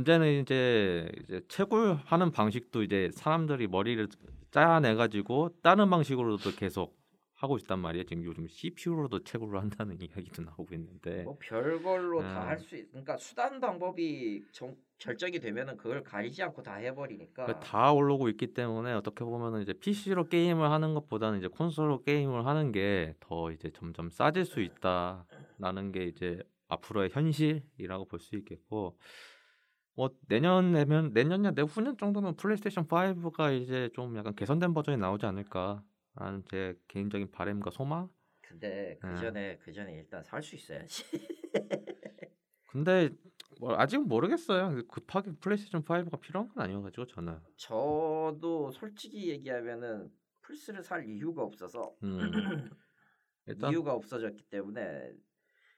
[0.02, 4.08] 문제는 이제 이제 채굴하는 방식도 이제 사람들이 머리를
[4.52, 6.96] 짜내 가지고 다른 방식으로도 계속
[7.34, 8.04] 하고 있단 말이에요.
[8.06, 12.48] 지금 요즘 CPU로도 채굴을 한다는 이야기도 나오고 있는데 뭐 별걸로 다 음.
[12.48, 12.90] 할수 있.
[12.90, 17.46] 그러니까 수단 방법이 정, 결정이 되면은 그걸 가리지 않고 다 해버리니까.
[17.46, 22.46] 그러니까 다 올라오고 있기 때문에 어떻게 보면은 이제 PC로 게임을 하는 것보다는 이제 콘솔로 게임을
[22.46, 28.96] 하는 게 더 이제 점점 싸질 수 있다라는 게 이제 앞으로의 현실이라고 볼 수 있겠고
[29.98, 36.44] 뭐 내년 내면 내년이나 내후년 정도면 플레이스테이션 5가 이제 좀 약간 개선된 버전이 나오지 않을까라는
[36.52, 38.08] 제 개인적인 바람과 소망.
[38.42, 39.16] 근데 그 음.
[39.16, 41.04] 전에 그 전에 일단 살 수 있어야지.
[42.70, 43.10] 근데
[43.60, 44.84] 뭐 아직 은 모르겠어요.
[44.88, 47.40] 급하게 플레이스테이션 5가 필요한 건 아니어가지고 저는.
[47.56, 50.12] 저도 솔직히 얘기하면은
[50.44, 52.20] 플스를 살 이유가 없어서 음.
[53.48, 55.12] 일단 이유가 없어졌기 때문에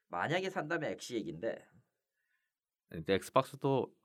[0.10, 1.66] 만약에 산다면 엑시 얘긴데
[2.96, 3.96] 이제 엑스박스도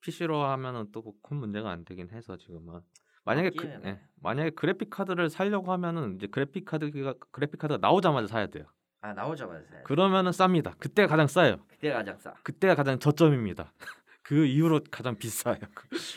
[0.00, 2.80] PC로 하면은 또 큰 문제가 안 되긴 해서 지금은
[3.24, 3.66] 만약에 그.
[3.84, 8.64] 예, 만약에 그래픽 카드를 살려고 하면은 이제 그래픽 카드가 그래픽 카드가 나오자마자 사야 돼요.
[9.02, 9.84] 아 나오자마자 사야지.
[9.84, 10.78] 그러면은 쌉니다.
[10.78, 11.64] 그때가 가장 싸요.
[11.68, 12.34] 그때 가장 싸.
[12.42, 13.72] 그때가 가장 저점입니다.
[14.22, 15.56] 그 이후로 가장 비싸요.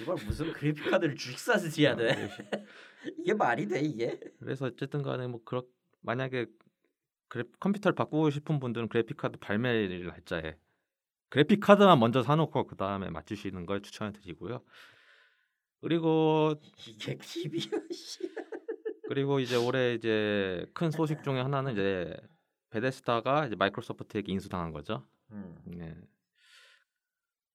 [0.02, 2.30] 이걸 무슨 그래픽 카드를 주식 사서 해야 돼?
[3.20, 4.20] 이게 말이 돼 이게?
[4.40, 5.64] 그래서 어쨌든 간에 뭐 그렇
[6.02, 6.46] 만약에
[7.28, 10.56] 그래, 컴퓨터를 바꾸고 싶은 분들은 그래픽 카드 발매 날짜에
[11.34, 14.62] 그래픽 카드만 먼저 사놓고 그 다음에 맞추시는 걸 추천해 드리고요.
[15.82, 16.54] 그리고
[16.88, 17.50] 이게 씨.
[19.08, 22.16] 그리고 이제 올해 이제 큰 소식 중에 하나는 이제
[22.70, 25.08] 베데스다가 이제 마이크로소프트에게 인수당한 거죠.
[25.32, 25.56] 음.
[25.66, 25.96] 네.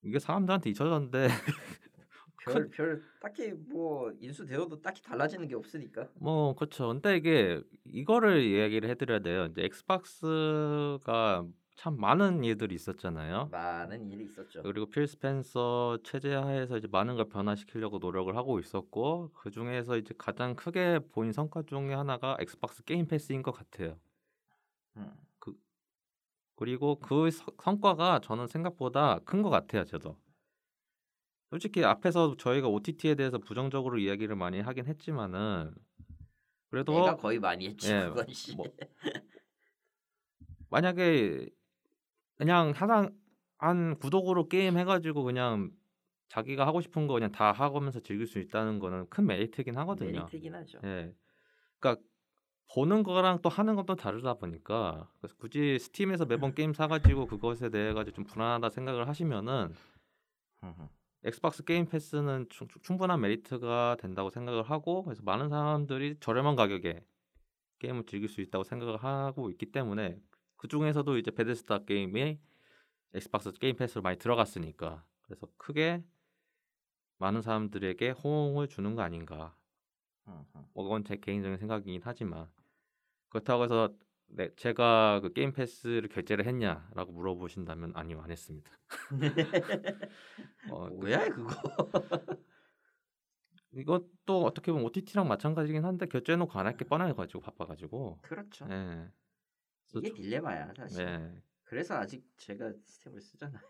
[0.03, 1.29] 이게 사람들한테 잊혀졌는데
[2.47, 6.09] 별, 별 딱히 뭐 인수되어도 딱히 달라지는 게 없으니까.
[6.17, 6.89] 뭐 그렇죠.
[6.89, 9.47] 근데 이게 이거를 이야기를 해드려야 돼요.
[9.47, 11.47] 이제 Xbox가
[11.79, 13.51] 참 많은 일들이 있었잖아요.
[13.53, 14.65] 많은 일이 있었죠.
[14.65, 20.13] 그리고 필 스펜서 체제 하에서 이제 많은 걸 변화시키려고 노력을 하고 있었고 그 중에서 이제
[20.19, 23.97] 가장 크게 보인 성과 중에 하나가 Xbox Game Pass인 것 같아요.
[24.97, 25.13] 음.
[26.57, 29.85] 그리고 그 서- 성과가 저는 생각보다 큰 것 같아요.
[29.85, 30.19] 저도.
[31.51, 35.73] 솔직히 앞에서 저희가 OTT에 대해서 부정적으로 이야기를 많이 하긴 했지만은
[36.71, 38.09] 그래도 내가 거의 많이 했지 예.
[38.09, 38.25] 뭐
[40.71, 41.49] 만약에
[42.39, 43.09] 그냥 하나
[43.59, 45.71] 한 구독으로 게임 해가지고 그냥
[46.29, 50.13] 자기가 하고 싶은 거 그냥 다 하면서 즐길 수 있다는 거는 큰 메리트긴 하거든요.
[50.13, 50.79] 메리트긴 하죠.
[50.85, 51.13] 예.
[51.81, 52.03] 그러니까
[52.75, 57.71] 보는 거랑 또 하는 건 또 다르다 보니까 그래서 굳이 스팀에서 매번 게임 사가지고 그것에
[57.71, 59.73] 대해 가지고 좀 불안하다 생각을 하시면은
[61.25, 67.05] Xbox Game Pass는 충, 충분한 메리트가 된다고 생각을 하고 그래서 많은 사람들이 저렴한 가격에
[67.79, 70.19] 게임을 즐길 수 있다고 생각을 하고 있기 때문에
[70.59, 72.41] 그 중에서도 이제 베데스다 게임이
[73.15, 76.05] Xbox Game Pass로 많이 들어갔으니까 그래서 크게
[77.19, 79.57] 많은 사람들에게 호응을 주는 거 아닌가
[80.75, 82.49] 뭐 그건 제 개인적인 생각이긴 하지만
[83.31, 83.95] 그렇다고 해서
[84.29, 88.71] 네, 제가 그 Game Pass를 결제를 했냐라고 물어보신다면 아니요 안 했습니다.
[90.67, 91.49] 어, 뭐야 그거?
[93.73, 98.19] 이것도 어떻게 보면 OTT랑 마찬가지긴 한데 결제해놓고 안 할 게 뻔해가지고 바빠가지고.
[98.23, 98.67] 그렇죠.
[98.71, 99.11] 예.
[99.95, 101.07] 이게 딜레마야 사실.
[101.07, 101.43] 예.
[101.65, 103.63] 그래서 아직 제가 Steam을 쓰잖아요.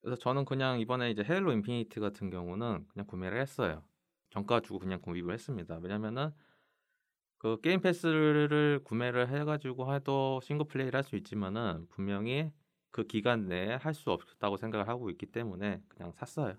[0.00, 3.84] 그래서 저는 그냥 이번에 이제 Halo Infinite 같은 경우는 그냥 구매를 했어요.
[4.30, 5.78] 정가 주고 그냥 구입을 했습니다.
[5.78, 6.30] 왜냐면은
[7.38, 12.52] 그 Game Pass를 구매를 해가지고 해도 싱글 플레이를 할 수 있지만은 분명히
[12.90, 16.56] 그 기간 내에 할 수 없다고 생각을 하고 있기 때문에 그냥 샀어요.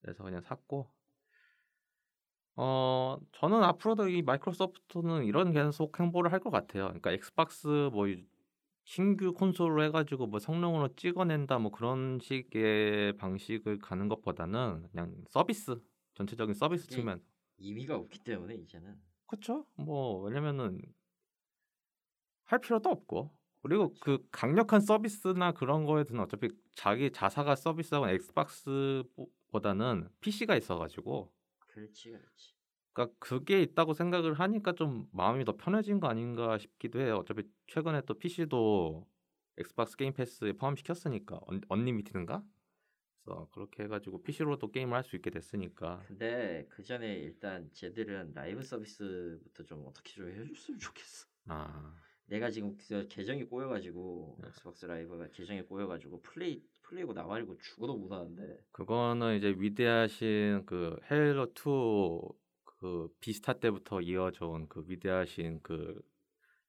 [0.00, 0.90] 그래서 그냥 샀고
[2.56, 6.84] 어 저는 앞으로도 이 마이크로소프트는 이런 계속 행보를 할 것 같아요.
[6.86, 8.26] 그러니까 엑스박스 뭐 이-
[8.84, 15.76] 신규 콘솔로 해가지고 뭐 성능으로 찍어낸다 뭐 그런 식의 방식을 가는 것보다는 그냥 서비스
[16.14, 17.22] 전체적인 서비스 측면
[17.58, 18.96] 의미가 없기 때문에 이제는
[19.26, 19.66] 그렇죠.
[19.76, 20.80] 뭐 왜냐면은
[22.44, 23.30] 할 필요도 없고
[23.62, 31.30] 그리고 그 강력한 서비스나 그런 거에 대해서는 어차피 자기 자사가 서비스하고 Xbox보다는 PC가 있어가지고
[31.80, 32.54] 그렇지 그렇지.
[32.92, 37.16] 그러니까 그게 있다고 생각을 하니까 좀 마음이 더 편해진 거 아닌가 싶기도 해요.
[37.18, 39.08] 어차피 최근에 또 PC도
[39.58, 42.44] Xbox Game Pass에 포함시켰으니까 언, unlimited인가?
[43.24, 48.62] 그래서 그렇게 해가지고 PC로도 게임을 할 수 있게 됐으니까 근데 그 전에 일단 쟤들은 라이브
[48.62, 51.26] 서비스부터 좀 어떻게 좀 해줬으면 좋겠어.
[51.46, 51.94] 아
[52.26, 54.48] 내가 지금 그 계정이 꼬여가지고 네.
[54.48, 58.58] Xbox Live가 계정이 꼬여가지고 플레이 플레이고 나발이고 죽어도 못 하는데.
[58.72, 66.02] 그거는 이제 위대하신 그 Halo 2 그 Vista 때부터 이어져 온 그 위대하신 그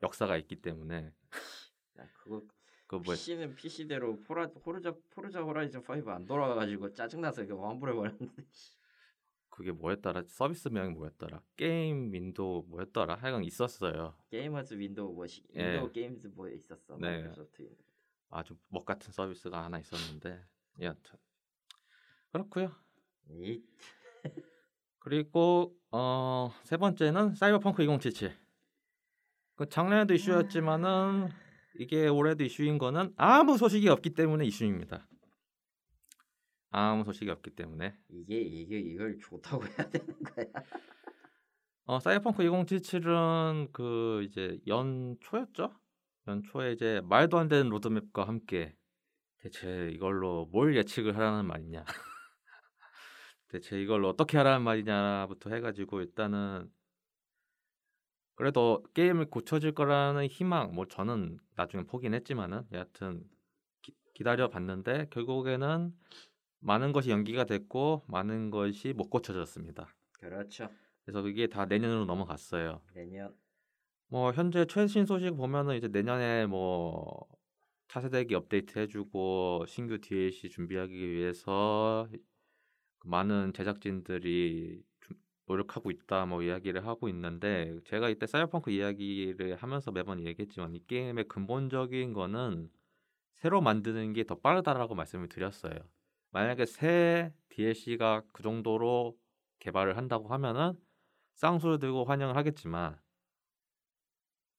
[0.03, 1.11] 역사가 있기 때문에.
[1.99, 2.43] 야, 그거
[2.87, 8.33] 그 뭐 PC는 PC대로 포라 Forza Forza Horizon 5 안 돌아가가지고 짜증나서 이거 환불해 버렸는데
[9.49, 10.23] 그게 뭐였더라?
[10.27, 11.41] 서비스명이 뭐였더라?
[11.55, 13.15] 게임 Window 뭐였더라?
[13.15, 14.13] 하여간 있었어요.
[14.29, 15.73] Gamers Window 뭐 시- 예.
[15.73, 16.97] Window Games 뭐 있었어?
[16.97, 17.09] 네.
[17.23, 17.69] 마이크로소프트
[18.31, 20.43] 아주 뭣 같은 서비스가 하나 있었는데
[20.81, 21.19] 여튼
[22.31, 22.71] 그렇고요.
[23.29, 23.61] 이
[24.99, 28.35] 그리고 어, 세 번째는 사이버펑크 2077.
[29.55, 31.29] 그 작년에도 이슈였지만은
[31.75, 35.07] 이게 올해도 이슈인 거는 아무 소식이 없기 때문에 이슈입니다.
[36.69, 40.45] 아무 소식이 없기 때문에 이게 이게 이걸 좋다고 해야 되는 거야
[41.83, 45.73] 어, 사이버펑크 2077은 그 이제 연초였죠?
[46.27, 48.75] 연초에 이제 말도 안 되는 로드맵과 함께
[49.39, 51.83] 대체 이걸로 뭘 예측을 하라는 말이냐?
[53.47, 56.71] 대체 이걸 어떻게 하라는 말이냐부터 해가지고 일단은
[58.35, 63.23] 그래도 게임을 고쳐질 거라는 희망, 뭐 저는 나중에 포기는 했지만은 여하튼
[63.81, 65.93] 기, 기다려 봤는데 결국에는
[66.59, 69.87] 많은 것이 연기가 됐고 많은 것이 못 고쳐졌습니다.
[70.13, 70.69] 그렇죠
[71.03, 72.81] 그래서 이게 다 내년으로 넘어갔어요.
[72.93, 73.35] 내년
[74.11, 77.25] 뭐 현재 최신 소식 보면은 이제 내년에 뭐
[77.87, 82.09] 차세대기 업데이트 해주고 신규 DLC 준비하기 위해서
[83.05, 90.19] 많은 제작진들이 좀 노력하고 있다 뭐 이야기를 하고 있는데 제가 이때 사이버펑크 이야기를 하면서 매번
[90.25, 92.69] 얘기했지만 이 게임의 근본적인 거는
[93.37, 95.73] 새로 만드는 게 더 빠르다라고 말씀을 드렸어요.
[96.31, 99.17] 만약에 새 DLC가 그 정도로
[99.59, 100.73] 개발을 한다고 하면은
[101.35, 102.99] 쌍수를 들고 환영을 하겠지만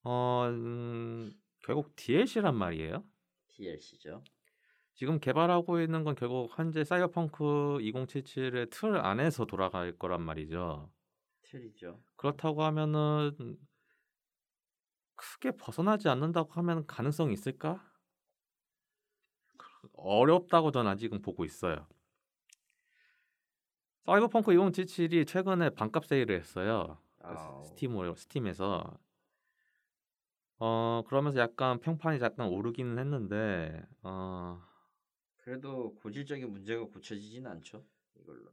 [0.05, 3.05] 어 음, 결국 DLC란 말이에요.
[3.49, 4.23] DLC죠
[4.95, 7.45] 지금 개발하고 있는 건 결국 현재 사이버펑크
[7.81, 10.91] 2077의 틀 안에서 돌아갈 거란 말이죠.
[11.43, 13.59] 틀이죠 그렇다고 하면은
[15.15, 17.85] 크게 벗어나지 않는다고 하면 가능성이 있을까?
[19.95, 21.87] 어렵다고 전 아직은 보고 있어요.
[24.05, 26.99] 사이버펑크 2077이 최근에 반값 세일을 했어요.
[27.19, 27.65] 그 아우.
[27.65, 28.99] 스팀으로 스팀에서
[30.65, 34.63] 어 그러면서 약간 평판이 약간 오르기는 했는데 어
[35.39, 37.85] 그래도 고질적인 문제가 고쳐지지는 않죠.
[38.15, 38.53] 이걸로는.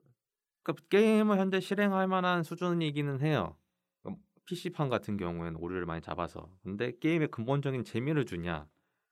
[0.64, 3.55] 그러니까 게임을 현재 실행할 만한 수준이기는 해요.
[4.07, 6.51] 음 PC판 같은 경우에는 오류를 많이 잡아서.
[6.64, 8.68] 근데 게임의 근본적인 재미를 주냐,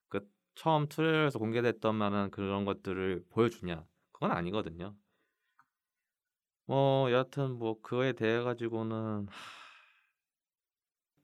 [0.10, 4.96] 그 처음 트레일러에서 공개됐던 만한 그런 것들을 보여주냐, 그건 아니거든요.
[6.66, 9.28] 뭐 여하튼 뭐 그거에 대해 가지고는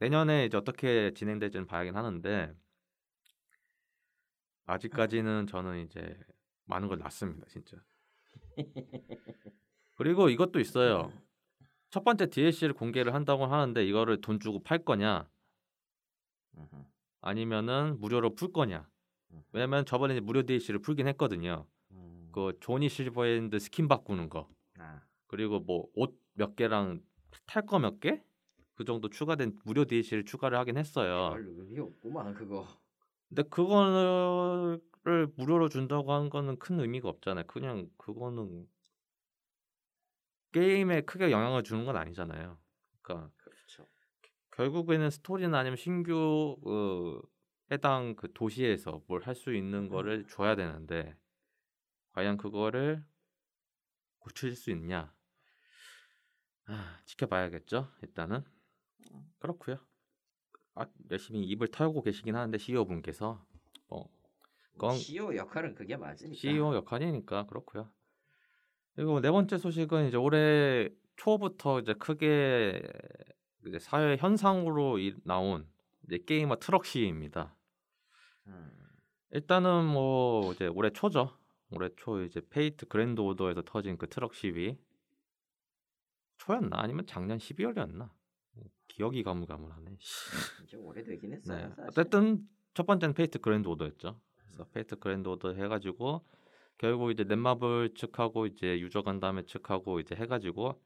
[0.04, 2.54] 내년에 이제 어떻게 진행될지는 봐야긴 하는데
[4.66, 6.20] 아직까지는 저는 이제
[6.66, 7.78] 많은 걸 놨습니다, 진짜.
[9.96, 11.14] 그리고 이것도 있어요.
[11.90, 15.30] 첫 번째 DLC를 공개를 한다고 하는데 이거를 돈 주고 팔 거냐.
[17.22, 18.86] 아니면은 무료로 풀 거냐.
[19.32, 19.44] 음.
[19.54, 21.66] 왜냐면 저번에 무료 DLC를 풀긴 했거든요.
[21.92, 22.30] 음.
[22.34, 24.50] 그 조니 실버핸드 스킨 바꾸는 거.
[24.80, 25.02] 아.
[25.28, 27.02] 그리고 뭐 옷 몇 개랑
[27.46, 28.22] 탈 거 몇 개?
[28.76, 31.30] 그 정도 추가된 무료 DLC를 추가를 하긴 했어요.
[31.32, 32.68] 별 의미 없구만 그거.
[33.30, 34.80] 근데 그거를
[35.36, 37.46] 무료로 준다고 하는 거는 큰 의미가 없잖아요.
[37.48, 38.68] 그냥 그거는
[40.54, 42.58] 게임에 크게 영향을 주는 건 아니잖아요.
[43.02, 43.88] 그러니까 그렇죠.
[44.52, 47.22] 결국에는 스토리나 아니면 신규 그
[47.72, 51.18] 해당 그 도시에서 뭘 할 수 있는 거를 줘야 되는데
[52.14, 53.06] 과연 그거를
[54.18, 55.14] 고칠 수 있냐?
[56.66, 57.92] 아, 지켜봐야겠죠.
[58.02, 58.44] 일단은
[59.40, 59.78] 그렇고요.
[60.76, 63.46] 아, 열심히 입을 털고 계시긴 하는데 CEO 분께서
[63.88, 64.10] 뭐
[64.74, 66.36] 그건 CEO 역할은 그게 맞으니까.
[66.40, 67.90] CEO 역할이니까 그렇고요.
[68.96, 72.82] 그리고 네 번째 소식은 이제 올해 초부터 이제 크게
[73.68, 75.68] 이제 사회 현상으로 이- 나온
[76.06, 77.56] 이제 게이머 트럭 시위입니다.
[78.48, 78.72] 음.
[79.32, 81.38] 일단은 뭐 이제 올해 초죠.
[81.72, 84.78] 올해 초 이제 Fate Grand Order에서 터진 그 트럭 시위
[86.38, 88.12] 초였나 아니면 작년 12월이었나
[88.94, 89.96] 기억이 가물가물하네.
[90.00, 90.64] 씨.
[90.66, 91.58] 이제 오래되긴 했어요.
[91.58, 91.70] 네.
[91.76, 91.84] 사실.
[91.90, 94.20] 어쨌든 첫 번째는 Fate Grand Order였죠.
[94.36, 96.24] 그래서 Fate Grand Order 해가지고
[96.78, 100.80] 결국 이제 넷마블 측하고 이제 유저 간담회 측하고 이제 해가지고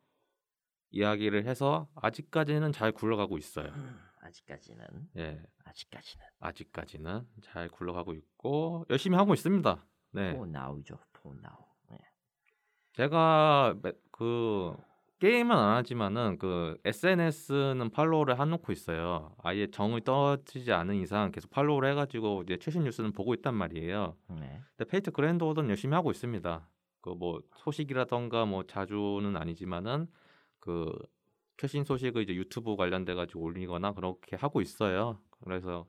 [0.91, 3.67] 이야기를 해서 아직까지는 잘 굴러가고 있어요.
[3.73, 4.85] 음, 아직까지는
[5.17, 9.85] 예, 아직까지는 아직까지는 잘 굴러가고 있고 열심히 하고 있습니다.
[10.11, 10.97] 네, for now죠.
[11.11, 11.57] For now.
[11.89, 11.97] 네.
[12.93, 14.73] 제가 매- 그
[15.19, 19.35] 게임은 안 하지만은 그 SNS는 팔로우를 해놓고 있어요.
[19.41, 24.15] 아예 정이 떨어지지 않은 이상 계속 팔로우를 해가지고 이제 최신 뉴스는 보고 있단 말이에요.
[24.29, 24.61] 네.
[24.75, 26.67] 근데 Fate Grand Order는 열심히 하고 있습니다.
[27.01, 30.07] 그 뭐 소식이라던가 뭐 자주는 아니지만은
[30.59, 30.91] 그
[31.57, 35.19] 최신 소식을 이제 유튜브 관련돼 가지고 올리거나 그렇게 하고 있어요.
[35.43, 35.87] 그래서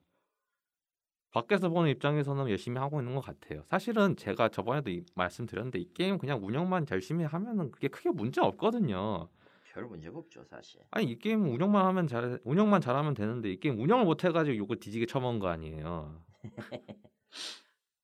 [1.32, 3.62] 밖에서 보는 입장에서는 열심히 하고 있는 것 같아요.
[3.66, 9.28] 사실은 제가 저번에도 이- 말씀드렸는데 이 게임 그냥 운영만 열심히 하면은 그게 크게 문제 없거든요.
[9.72, 10.80] 별 문제가 없죠 사실.
[10.90, 14.76] 아니 이 게임 운영만 하면 잘 운영만 잘하면 되는데 이 게임 운영을 못 해가지고 요거
[14.76, 16.22] 뒤지게 쳐먹은 거 아니에요.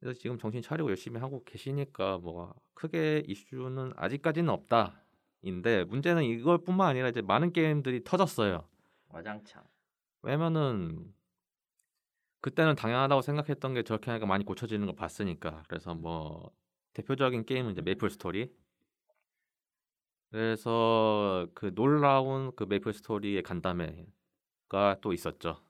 [0.00, 5.00] 그래서 지금 정신 차리고 열심히 하고 계시니까 뭐 크게 이슈는 아직까지는 없다
[5.42, 8.64] 인데 문제는 이걸뿐만 아니라 이제 많은 게임들이 터졌어요.
[9.08, 9.62] 와장창.
[10.22, 11.12] 왜냐면은
[12.44, 16.50] 그때는 당연하다고 생각했던 게 저렇게 하니까 많이 고쳐지는 걸 봤으니까 그래서 뭐
[16.92, 18.54] 대표적인 게임은 이제 메이플 스토리
[20.30, 25.64] 그래서 그 놀라운 그 메이플 스토리의 간담회가 또 있었죠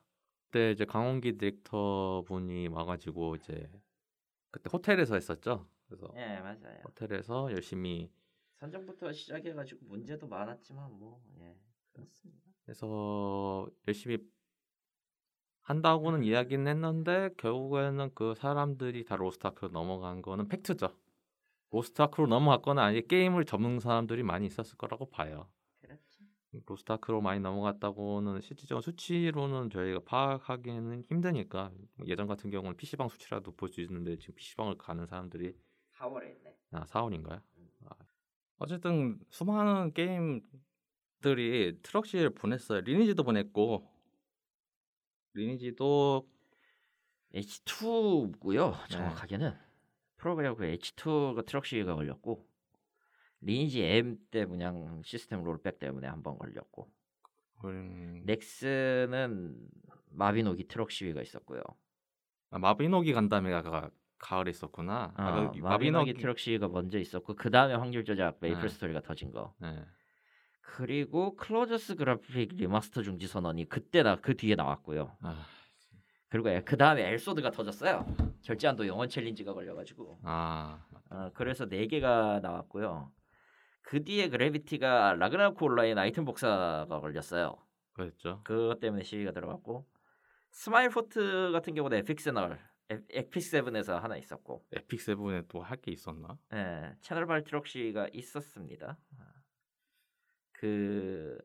[0.47, 3.71] 그때 이제 강원기 디렉터 분이 와가지고 이제
[4.51, 6.81] 그때 호텔에서 했었죠 그래서 예 맞아요.
[6.87, 8.11] 호텔에서 열심히
[8.59, 11.57] 선정부터 시작해가지고 문제도 많았지만 뭐 예
[11.93, 12.43] 그렇습니다.
[12.65, 14.19] 그래서 열심히
[15.65, 20.89] 한다고는 이야기는 했는데 결국에는 그 사람들이 다 로스트아크로 넘어간 거는 팩트죠.
[21.71, 25.49] 로스트아크로 넘어갔거나 아니 게임을 접는 사람들이 많이 있었을 거라고 봐요.
[25.81, 26.23] 그렇죠.
[26.67, 31.73] 로스트아크로 많이 넘어갔다고는 실질적인 수치로는 저희가 파악하기는 힘드니까
[32.07, 35.57] 예전 같은 경우는 PC방 수치라도 볼 수 있는데 지금 PC방을 가는 사람들이
[35.99, 36.57] 4월에 했네.
[36.73, 37.41] 아, 4월인가요?
[37.87, 37.95] 아.
[38.59, 42.83] 어쨌든 수많은 게임들이 트럭 시위를 보냈어요.
[42.83, 43.89] 리니지도 보냈고
[45.35, 46.29] 리니지도
[47.35, 48.71] H2고요.
[48.71, 48.89] 네.
[48.89, 49.53] 정확하게는
[50.17, 52.47] 프로그램 그 H2가 트럭 시위가 걸렸고
[53.41, 56.91] 리니지 M 때 그냥 시스템 rollback 때문에 한 번 걸렸고
[57.65, 59.57] 음, 넥슨은
[60.11, 61.63] 마비노기 트럭 시위가 있었고요.
[62.51, 65.13] 아, 마비노기 간담회가 가, 가을에 있었구나.
[65.17, 68.69] 아, 아, 그 마비노기 트럭 시위가 먼저 있었고 그 다음에 확률 조작 메이플 네.
[68.69, 69.55] 스토리가 터진 거.
[69.59, 69.83] 네.
[70.67, 75.17] 그리고 클로저스 그래픽 리마스터 중지 선언이 그때 나 그 뒤에 나왔고요.
[75.21, 75.47] 아,
[76.29, 78.07] 그리고 그 다음에 엘소드가 터졌어요.
[78.43, 80.21] 결제한도 영원 챌린지가 걸려가지고.
[80.25, 83.13] 아, 어, 그래서 네 개가 나왔고요.
[83.83, 87.57] 그 뒤에 그래비티가 라그나로크 온라인 아이템 복사가 걸렸어요.
[87.93, 88.41] 그랬죠.
[88.43, 89.87] 그것 때문에 시위가 들어갔고
[90.51, 92.59] 스마일게이트 같은 경우는 에픽세븐
[93.11, 96.37] 에픽 세븐에서 하나 있었고 에픽 세븐에 또 할 게 있었나?
[96.55, 98.99] 예, 채널발 트럭시위가 있었습니다.
[100.55, 100.59] 아.
[100.59, 101.39] 그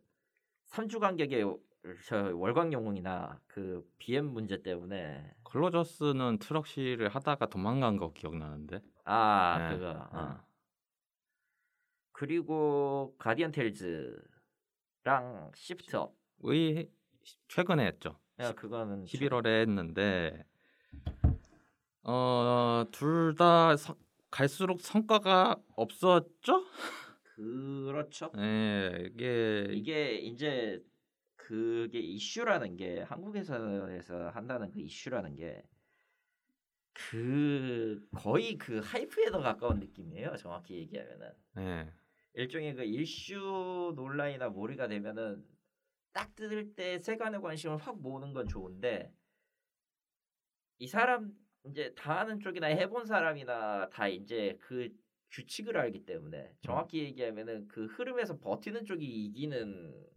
[0.67, 1.43] 3주 간격의
[2.05, 8.81] 저 월광 영웅이나 그 BM 문제 때문에 클로저스는 트럭시위를 하다가 도망간 거 기억나는데.
[9.05, 9.99] 아 네, 그거 네.
[10.17, 10.43] 어.
[12.11, 16.89] 그리고 가디언 테일즈랑 시프트업 의
[17.47, 18.19] 최근에 했죠.
[18.39, 20.45] 야 그거는 11월에 했는데
[22.03, 23.75] 어 둘 다
[24.31, 26.63] 갈수록 성과가 없었죠?
[27.39, 28.31] 그렇죠.
[28.37, 30.83] 예, 이게 이게 이제
[31.35, 35.63] 그게 이슈라는 게 한국에서 한다는 그 이슈라는 게
[37.07, 40.35] 그 거의 그 하이프에 더 가까운 느낌이에요.
[40.35, 41.93] 정확히 얘기하면은 예.
[42.33, 45.43] 일종의 그 이슈 논란이나 몰이가 되면은
[46.11, 49.13] 딱 뜯을 때 세간의 관심을 확 모으는 건 좋은데
[50.79, 51.31] 이 사람
[51.65, 54.89] 이제 다 아는 쪽이나 해본 사람이나 다 이제 그
[55.31, 60.07] 규칙을 알기 때문에 정확히 얘기하면은 그 흐름에서 버티는 쪽이 이기는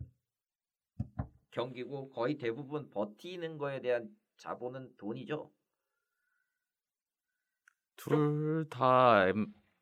[1.50, 4.08] 경기고 거의 대부분 버티는 거에 대한
[4.38, 5.52] 자본은 돈이죠.
[7.96, 9.26] 둘 다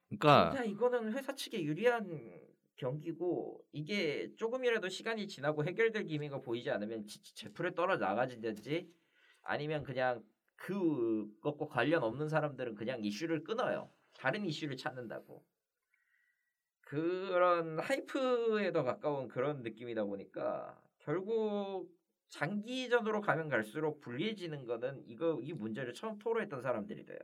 [0.08, 2.40] 그러니까 그냥 이거는 회사 측에 유리한
[2.76, 8.90] 경기고 이게 조금이라도 시간이 지나고 해결될 기미가 보이지 않으면 제풀에 떨어 나가지든지
[9.42, 10.22] 아니면 그냥
[10.56, 13.90] 그것과 관련 없는 사람들은 그냥 이슈를 끊어요.
[14.20, 15.42] 다른 이슈를 찾는다고.
[16.82, 21.88] 그런 하이프에 더 가까운 그런 느낌이다 보니까 결국
[22.28, 27.18] 장기전으로 가면 갈수록 불리해지는 거는 이거 이 문제를 처음 토로했던 사람들이 돼요.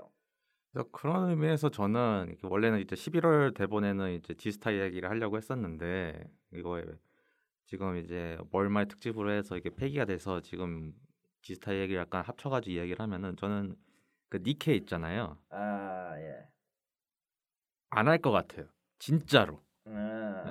[0.72, 6.24] 그래서 그런 의미에서 저는 원래는 이제 11월 대본에는 이제 지스타 이야기를 하려고 했었는데
[6.54, 6.82] 이거
[7.66, 10.94] 지금 이제 월말 특집으로 해서 이게 폐기가 돼서 지금
[11.42, 13.76] 지스타 얘기를 약간 합쳐가지고 이야기를 하면은 저는
[14.28, 16.55] 그 니케 있잖아요 아 예.
[17.90, 18.66] 안 할 것 같아요
[18.98, 20.42] 진짜로 음,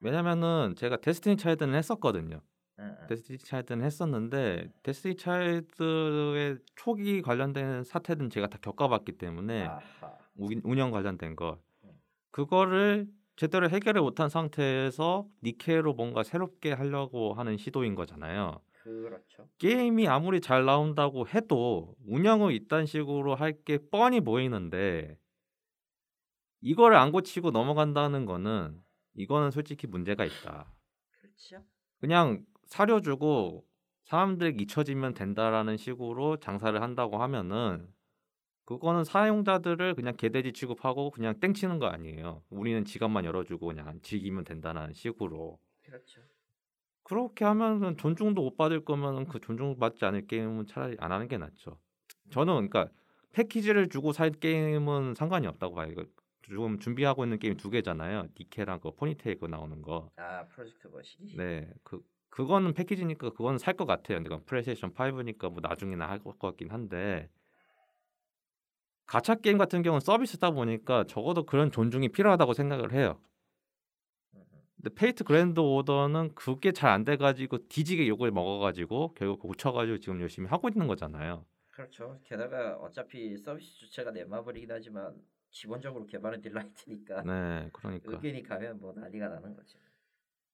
[0.00, 2.40] 왜냐면은 제가 데스티니 차일드는 했었거든요
[2.78, 3.06] 음, 음.
[3.08, 10.18] 데스티니 차일드는 했었는데 데스티니 차일드의 초기 관련된 사태는 제가 다 겪어봤기 때문에 아하.
[10.36, 11.90] 우- 운영 관련된 거 음.
[12.30, 18.60] 그거를 제대로 해결을 못한 상태에서 니케로 뭔가 새롭게 하려고 하는 시도인 거잖아요.
[18.82, 19.48] 그렇죠.
[19.58, 25.16] 게임이 아무리 잘 나온다고 해도 운영을 이딴 식으로 할 게 뻔히 보이는데
[26.60, 28.80] 이거를 안 고치고 넘어간다는 거는
[29.14, 30.72] 이거는 솔직히 문제가 있다.
[31.20, 31.64] 그렇죠.
[32.00, 33.66] 그냥 사료 주고
[34.04, 37.88] 사람들 잊혀지면 된다라는 식으로 장사를 한다고 하면은
[38.64, 42.42] 그거는 사용자들을 그냥 개돼지 취급하고 그냥 땡치는 거 아니에요.
[42.50, 45.58] 우리는 지갑만 열어주고 그냥 즐기면 된다는 식으로.
[45.82, 46.20] 그렇죠.
[47.02, 51.78] 그렇게 하면은 존중도 못 받을 거면은 그 존중받지 않을 게임은 차라리 안 하는 게 낫죠.
[52.30, 52.88] 저는 그러니까
[53.32, 55.94] 패키지를 주고 살 게임은 상관이 없다고 봐요.
[56.48, 58.28] 지금 준비하고 있는 게임 두 개잖아요.
[58.38, 60.10] 니케랑 그 포니테일 그 나오는 거.
[60.16, 61.36] 아 프로젝트 거시기.
[61.36, 64.20] 네, 그 그거는 패키지니까 그거는 살 것 같아요.
[64.20, 67.28] 내가 플레이스테이션 5니까 뭐 나중에나 할 것 같긴 한데
[69.06, 73.20] 가챠 게임 같은 경우는 서비스다 보니까 적어도 그런 존중이 필요하다고 생각을 해요.
[74.76, 80.48] 근데 페이트 그랜드 오더는 그게 잘 안 돼가지고 뒤지게 욕을 먹어가지고 결국 고쳐가지고 지금 열심히
[80.48, 81.44] 하고 있는 거잖아요.
[81.70, 82.20] 그렇죠.
[82.24, 85.16] 게다가 어차피 서비스 주체가 넷마블이긴 하지만
[85.50, 89.76] 기본적으로 개발은 딜라이트니까 네, 그러니까 의견이 가면 뭐 난리가 나는 거지.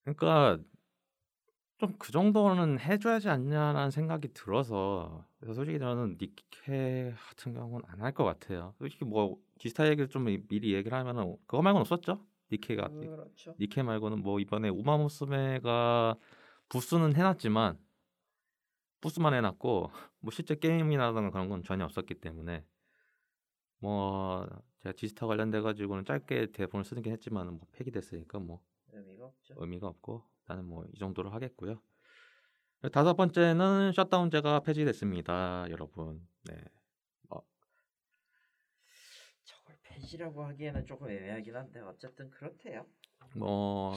[0.04, 0.58] 그러니까
[1.78, 8.12] 좀 그 정도는 해줘야지 않냐라는 생각이 들어서 그래서 솔직히 저는 니케 같은 경우는 안 할
[8.14, 8.74] 것 같아요.
[8.78, 12.24] 솔직히 뭐 지스타 얘기를 좀 미- 미리 얘기를 하면은 그거 말고는 없었죠.
[12.52, 13.56] 니케가 그렇죠.
[13.58, 16.16] 니케 말고는 뭐 이번에 우마무스메가
[16.68, 17.76] 부스는 해놨지만
[19.00, 19.90] 부스만 해놨고
[20.20, 22.64] 뭐 실제 게임이라든가 그런 건 전혀 없었기 때문에
[23.78, 24.46] 뭐
[24.84, 28.60] 제가 디스타 관련돼 가지고는 짧게 대본을 쓰긴 했지만 뭐 폐기됐으니까 뭐
[28.92, 29.54] 의미가 없죠.
[29.56, 31.80] 의미가 없고 나는 뭐 이 정도로 하겠고요.
[32.92, 36.28] 다섯 번째는 셧다운제가 폐지됐습니다, 여러분.
[36.44, 36.62] 네.
[39.44, 42.86] 저걸 폐지라고 하기에는 조금 애매하긴 한데 어쨌든 그렇대요.
[43.36, 43.94] 뭐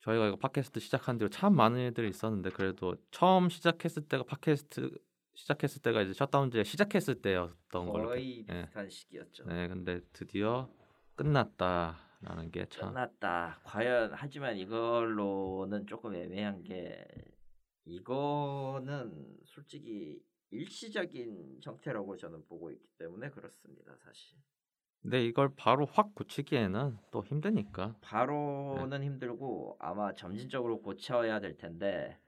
[0.00, 4.98] 저희가 이거 팟캐스트 시작한 뒤로 참 많은 일들이 있었는데 그래도 처음 시작했을 때가 팟캐스트
[5.42, 8.08] 시작했을 때가 이제 셧다운제 시작했을 때였던 걸로.
[8.08, 8.62] 거의 기- 예.
[8.62, 9.44] 비슷한 시기였죠.
[9.44, 10.68] 네, 근데 드디어
[11.14, 12.88] 끝났다라는 게 참.
[12.88, 13.60] 끝났다.
[13.62, 17.06] 과연 하지만 이걸로는 조금 애매한 게
[17.84, 20.20] 이거는 솔직히
[20.50, 23.94] 일시적인 형태라고 저는 보고 있기 때문에 그렇습니다.
[24.04, 24.36] 사실
[25.02, 27.94] 근데 이걸 바로 확 고치기에는 또 힘드니까.
[28.00, 32.18] 바로는 힘들고 아마 점진적으로 고쳐야 될 텐데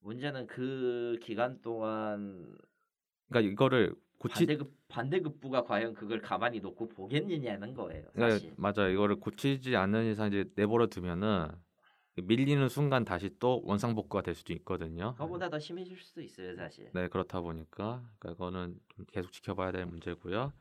[0.00, 2.56] 문제는 그 기간 동안
[3.28, 8.06] 그러니까 이거를 고치 반대급 반대급부가 과연 그걸 가만히 놓고 보겠느냐는 거예요.
[8.14, 8.54] 네, 사실.
[8.56, 8.88] 맞아요.
[8.90, 11.48] 이거를 고치지 않는 이상 이제 내버려 두면은
[12.16, 15.12] 밀리는 순간 다시 또 원상복구가 될 수도 있거든요.
[15.12, 16.90] 그거보다 더 심해질 수도 있어요, 사실.
[16.92, 20.52] 네, 그렇다 보니까 그러니까 이거는 좀 계속 지켜봐야 될 문제고요.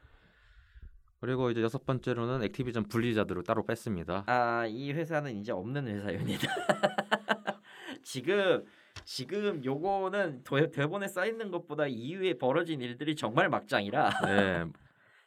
[1.20, 4.26] 그리고 이제 여섯 번째로는 액티비전 분리자들을 따로 뺐습니다.
[4.28, 6.48] 아, 이 회사는 이제 없는 회사입니다.
[8.04, 8.64] 지금
[9.06, 14.66] 지금 요거는 도- 대본에 써 있는 것보다 이후에 벌어진 일들이 정말 막장이라 네,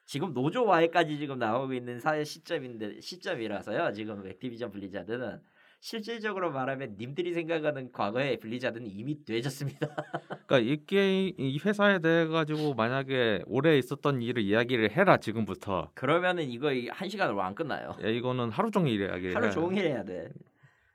[0.04, 3.92] 지금 노조 와해까지 지금 나오고 있는 사회 시점인데 시점이라서요.
[3.92, 5.38] 지금 액티비전 블리자드는
[5.82, 9.86] 실질적으로 말하면 님들이 생각하는 과거의 블리자드는 이미 되졌습니다.
[10.46, 15.90] 그러니까 이 게임 이 회사에 대해 가지고 만약에 올해 있었던 일을 이야기를 해라 지금부터.
[15.94, 17.96] 그러면은 이거 이- 한 시간으로 안 끝나요.
[18.02, 20.28] 야, 이거는 하루 종일 이야기를 하루 종일 해야 돼.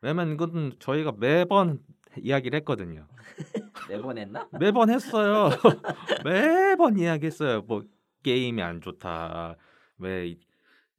[0.01, 1.79] 왜냐면 이건 저희가 매번
[2.21, 3.07] 이야기를 했거든요.
[3.89, 4.47] 매번 했나?
[4.59, 5.49] 매번 했어요.
[6.23, 7.61] 매번 이야기했어요.
[7.63, 7.83] 뭐
[8.23, 9.55] 게임이 안 좋다.
[9.99, 10.39] 왜 이-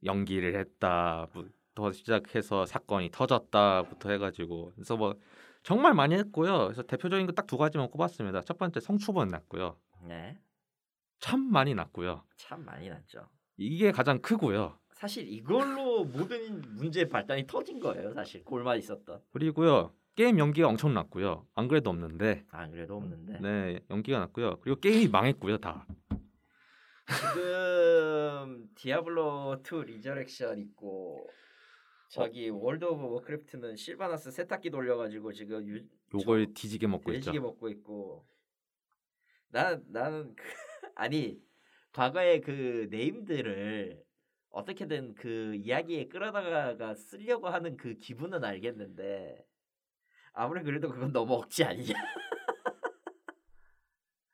[0.03, 1.27] 연기를 했다.
[1.33, 5.15] 부터 시작해서 사건이 터졌다부터 해가지고 그래서 뭐
[5.63, 6.65] 정말 많이 했고요.
[6.65, 8.41] 그래서 대표적인 거 딱 두 가지만 꼽았습니다.
[8.41, 9.75] 첫 번째 성추범 났고요.
[10.07, 10.37] 네.
[11.19, 12.23] 참 많이 났고요.
[12.37, 13.27] 참 많이 났죠.
[13.57, 14.77] 이게 가장 크고요.
[14.93, 18.13] 사실 이걸로 모든 문제 발단이 터진 거예요.
[18.13, 19.19] 사실 골만 있었던.
[19.33, 21.45] 그리고요 게임 연기가 엄청 났고요.
[21.53, 23.39] 안 그래도 없는데 안 그래도 없는데.
[23.39, 24.59] 네 연기가 났고요.
[24.61, 25.85] 그리고 게임이 망했고요 다.
[27.05, 31.29] 지금 디아블로 2 리저렉션 있고
[32.09, 37.25] 저기 월드 오브 워크래프트는 실바나스 세탁기 돌려가지고 지금 유, 욕을 뒤지게 먹고 있죠.
[37.25, 38.25] 뒤지게 먹고 있고
[39.49, 40.43] 난 나는 그,
[40.95, 41.39] 아니
[41.93, 44.03] 과거의 그 네임들을
[44.49, 49.45] 어떻게든 그 이야기에 끌어다가 쓰려고 하는 그 기분은 알겠는데
[50.37, 51.93] 아무리 그래도 그건 너무 억지 아니냐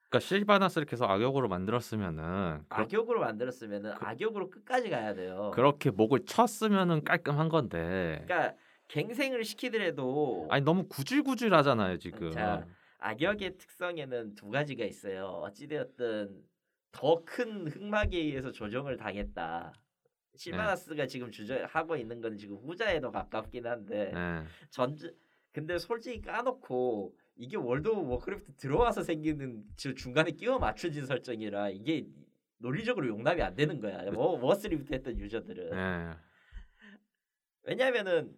[0.10, 5.50] 그러니까 실바나스를 계속 악역으로 만들었으면은 악역으로 만들었으면은 악역으로 끝까지 가야 돼요.
[5.56, 8.24] 그렇게 목을 쳤으면은 깔끔한 건데.
[8.28, 8.56] 그러니까
[8.90, 12.30] 갱생을 시키더라도 아니 너무 구질구질하잖아요 지금.
[12.30, 12.64] 자,
[13.00, 15.26] 악역의 특성에는 두 가지가 있어요.
[15.46, 16.44] 어찌되었든
[16.92, 19.74] 더 큰 흑막에 의해서 조정을 당했다.
[20.36, 24.44] 실바나스가 지금 주저하고 있는 건 지금 후자에 더 가깝긴 한데 네.
[24.70, 25.12] 전제
[25.54, 32.08] 근데 솔직히 까놓고 이게 월드 오브 워크래프트 들어와서 생기는 저 중간에 끼워 맞춰진 설정이라 이게
[32.58, 34.10] 논리적으로 용납이 안 되는 거야.
[34.12, 36.18] 워 워스리부터 했던 유저들은 네.
[37.64, 38.36] 왜냐하면은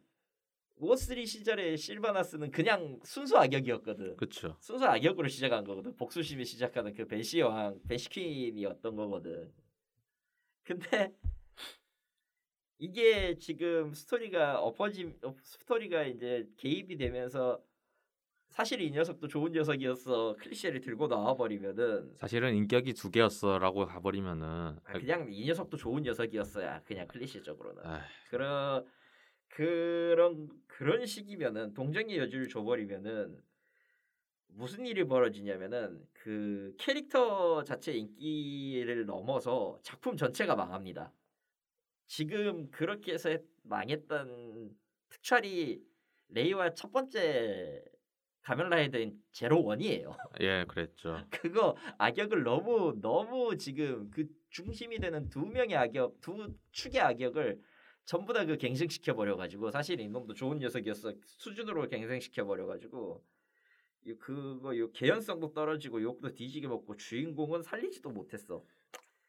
[0.78, 4.18] 워스리 시절에 실바나스는 그냥 순수 악역이었거든.
[4.18, 4.58] 그렇죠.
[4.60, 5.96] 순수 악역으로 시작한 거거든.
[5.96, 9.54] 복수심에 시작하는 그 밴시 왕, 밴시 퀸이었던 거거든.
[10.64, 11.16] 근데
[12.78, 17.62] 이게 지금 스토리가 엎어짐, 어, 스토리가 이제 개입이 되면서
[18.50, 25.28] 사실 이 녀석도 좋은 녀석이었어 클리셰를 들고 나와버리면은 사실은 인격이 두 개였어라고 가버리면은 아, 그냥
[25.30, 28.86] 이 녀석도 좋은 녀석이었어야 그냥 클리셰적으로는 아, 그런
[29.50, 33.42] 그런 그런 식이면은 동정의 여지를 줘버리면은
[34.48, 41.12] 무슨 일이 벌어지냐면은 그 캐릭터 자체 인기를 넘어서 작품 전체가 망합니다.
[42.08, 44.76] 지금 그렇게 해서 망했던
[45.10, 45.82] 특촬이
[46.30, 47.84] 레이와 첫 번째
[48.42, 50.16] 가면라이더인 제로 원이에요.
[50.42, 51.20] 예, 그랬죠.
[51.32, 57.60] 그거 악역을 너무 너무 지금 그 중심이 되는 두 명의 악역 두 축의 악역을
[58.06, 63.26] 전부 다 그 갱생시켜 버려 가지고 사실 이놈도 좋은 녀석이었어 수준으로 갱생시켜 버려 가지고
[64.06, 68.64] 이 그거 요 개연성도 떨어지고 욕도 뒤지게 먹고 주인공은 살리지도 못했어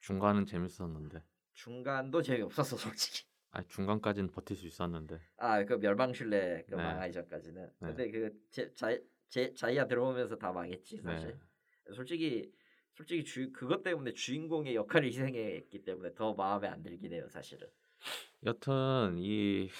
[0.00, 1.22] 중간은 재밌었는데.
[1.56, 5.18] 중간도 재미없었어 솔직히 아, 중간까지는 버틸 수 있었는데.
[5.38, 6.82] 아그 멸망신뢰 그 네.
[6.82, 7.88] 망하기 전까지는 네.
[7.88, 8.96] 근데 그 제, 자,
[9.28, 11.94] 제, 자이아 들어오면서 다 망했지 사실 네.
[11.94, 12.52] 솔직히
[12.92, 17.66] 솔직히 주 그것 때문에 주인공의 역할을 희생했기 때문에 더 마음에 안 들긴 해요 사실은
[18.44, 19.70] 여튼 이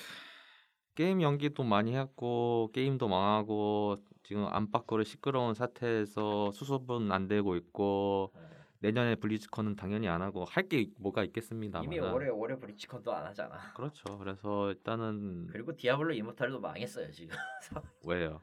[0.94, 8.32] 게임 연기도 많이 했고 게임도 망하고 지금 안팎으로 시끄러운 사태에서 수습은 안 되고 있고
[8.80, 11.80] 내년에 블리즈컨은 당연히 안 하고 할 게 뭐가 있겠습니까.
[11.84, 14.18] 이미 올해 올해 블리즈컨도 안 하잖아 그렇죠.
[14.18, 17.36] 그래서 일단은 그리고 디아블로 이모탈도 망했어요 지금
[18.06, 18.40] 왜요?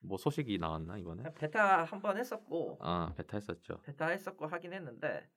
[0.00, 1.24] 뭐 소식이 나왔나 이번에?
[1.34, 3.80] 베타 한 번 했었고 아 베타 했었죠.
[3.82, 5.28] 베타 했었고 하긴 했는데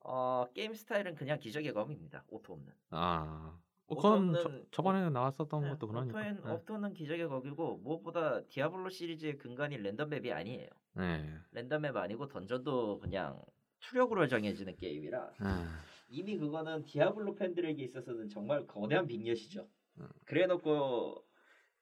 [0.00, 5.10] 어 게임 스타일은 그냥 기적의 검입니다 오토 없는 아 어, 그건 저, 오토는- 저 번에
[5.10, 6.18] 나왔었던 네, 것도 그러니까.
[6.18, 6.50] 오토엔, 네.
[6.52, 11.34] 오토는 기적의 검이고 무엇보다 디아블로 시리즈의 근간이 랜덤 맵이 아니에요 네.
[11.52, 13.40] 랜덤맵 아니고 던전도 그냥
[13.80, 19.68] 투력으로 정해지는 게임이라 아, 이미 그거는 디아블로 팬들에게 있어서는 정말 거대한 빅엿이죠.
[19.98, 20.08] 음.
[20.26, 21.24] 그래놓고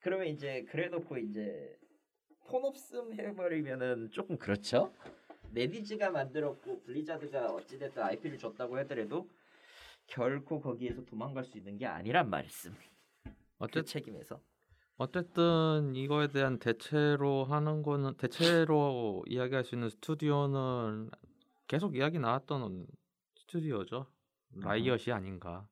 [0.00, 1.76] 그러면 이제 그래놓고 이제
[2.46, 4.92] 폰 없음 해버리면은 조금 그렇죠.
[5.52, 9.28] 넷이즈가 만들었고 블리자드가 어찌됐든 IP를 줬다고 하더라도
[10.06, 12.74] 결코 거기에서 도망갈 수 있는 게 아니란 말씀.
[13.24, 14.40] 그 어쨌든 책임에서.
[14.98, 21.10] 어쨌든 이거에 대한 대체로 하는 거는 대체로 이야기할 수 있는 스튜디오는
[21.68, 22.86] 계속 이야기 나왔던
[23.36, 24.06] 스튜디오죠.
[24.56, 25.68] 라이엇이 아닌가.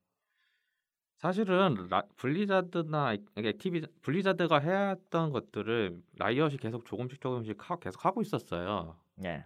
[1.16, 8.22] 사실은 라, 블리자드나 액티비 블리자드가 해야 했던 것들을 라이엇이 계속 조금씩 조금씩 하, 계속 하고
[8.22, 8.96] 있었어요.
[9.16, 9.42] 네.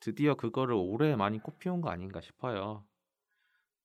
[0.00, 2.84] 드디어 그거를 올해 많이 꽃피운 거 아닌가 싶어요.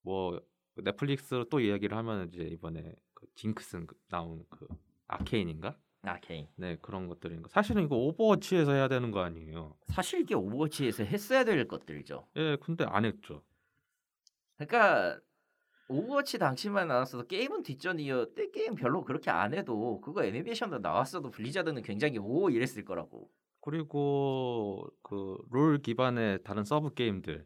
[0.01, 0.41] 뭐
[0.77, 4.67] 넷플릭스로 또 이야기를 하면 이제 이번에 그 징크스 나온 그
[5.11, 5.77] 아케인인가?
[6.03, 6.47] 아케인.
[6.55, 7.49] 네 그런 것들인 거.
[7.49, 9.75] 사실은 이거 오버워치에서 해야 되는 거 아니에요.
[9.87, 12.27] 사실 이게 오버워치에서 했어야 될 것들이죠.
[12.37, 13.43] 예, 근데 안 했죠.
[14.57, 15.19] 그러니까
[15.89, 18.33] 오버워치 당시만 나왔어도 게임은 뒷전이요.
[18.33, 23.29] 때 게임 별로 그렇게 안 해도 그거 애니메이션도 나왔어도 블리자드는 굉장히 오 이랬을 거라고.
[23.61, 27.45] 그리고 그 롤 기반의 다른 서브 게임들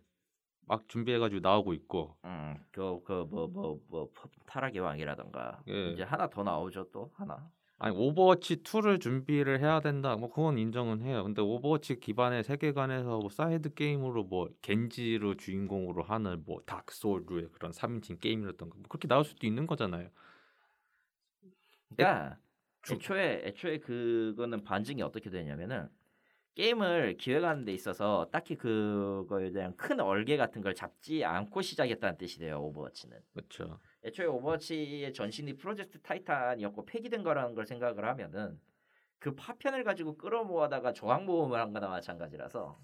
[0.68, 2.16] 막 준비해가지고 나오고 있고.
[2.26, 4.10] 음, 그 그 뭐 뭐 뭐
[4.46, 5.90] 타락의 왕이라던가 예.
[5.92, 7.52] 이제 하나 더 나오죠 또 하나.
[7.78, 10.16] 아니 오버워치 2를 준비를 해야 된다.
[10.16, 11.24] 뭐 그건 인정은 해요.
[11.24, 18.20] 근데 오버워치 기반의 세계관에서 뭐 사이드 게임으로 뭐 겐지로 주인공으로 하는 뭐 소울의 그런 3인칭
[18.22, 20.10] 게임이라던가 뭐 그렇게 나올 수도 있는 거잖아요.
[21.96, 22.38] 그러니까
[22.82, 25.90] 주- 애초에 애초에 그거는 반증이 어떻게 되냐면은
[26.56, 32.40] 게임을 기획하는 데 있어서 딱히 그거에 대한 큰 얼개 같은 걸 잡지 않고 시작했다는 뜻이
[32.40, 33.20] 돼요 오버워치는.
[33.34, 33.80] 그렇죠.
[34.06, 38.60] 애초에 오버워치의 전신이 프로젝트 타이탄이었고 폐기된 거라는 걸 생각을 하면은
[39.18, 42.80] 그 파편을 가지고 끌어모아다가 저항 모음을 한 거나 마찬가지라서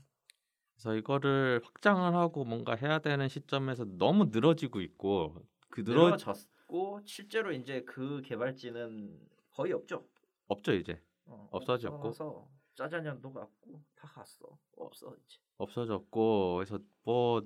[0.73, 7.51] 그래서 이거를 확장을 하고 뭔가 해야 되는 시점에서 너무 늘어지고 있고 그 늘어 늘어졌고 실제로
[7.51, 9.19] 이제 그 개발진은
[9.51, 10.07] 거의 없죠.
[10.47, 12.49] 없죠 이제 어, 없어졌고.
[12.73, 14.57] 짜자년도 갔고 다 갔어.
[14.75, 15.37] 없어 이제.
[15.57, 17.45] 없어졌고 그래서 뭐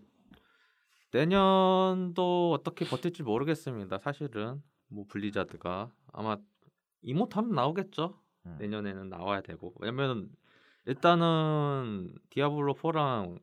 [1.15, 3.99] 내년도 어떻게 버틸지 모르겠습니다.
[3.99, 6.35] 사실은 뭐 블리자드가 아마
[7.03, 8.19] 이모탈은 나오겠죠.
[8.45, 8.57] 음.
[8.59, 10.29] 내년에는 나와야 되고 왜냐면
[10.83, 13.39] 일단은 디아블로 4랑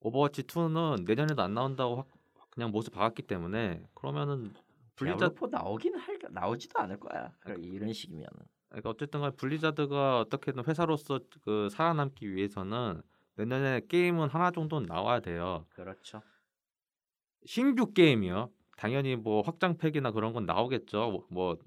[0.00, 2.08] 오버워치 2는 내년에도 안 나온다고 확
[2.50, 4.52] 그냥 못을 박았기 때문에 그러면은
[4.96, 7.32] 블리자드 블리자드 나오긴 할 나오지도 않을 거야.
[7.38, 8.32] 그럼 이런 식이면은.
[8.68, 13.00] 그러니까 어쨌든 간에 블리자드가 어떻게든 회사로서 그 살아남기 위해서는
[13.36, 15.66] 내년에 게임은 하나 정도는 나와야 돼요.
[15.70, 16.20] 그렇죠.
[17.44, 18.50] 신규 게임이요.
[18.76, 21.26] 당연히 뭐 확장팩이나 그런 건 나오겠죠.
[21.30, 21.58] 뭐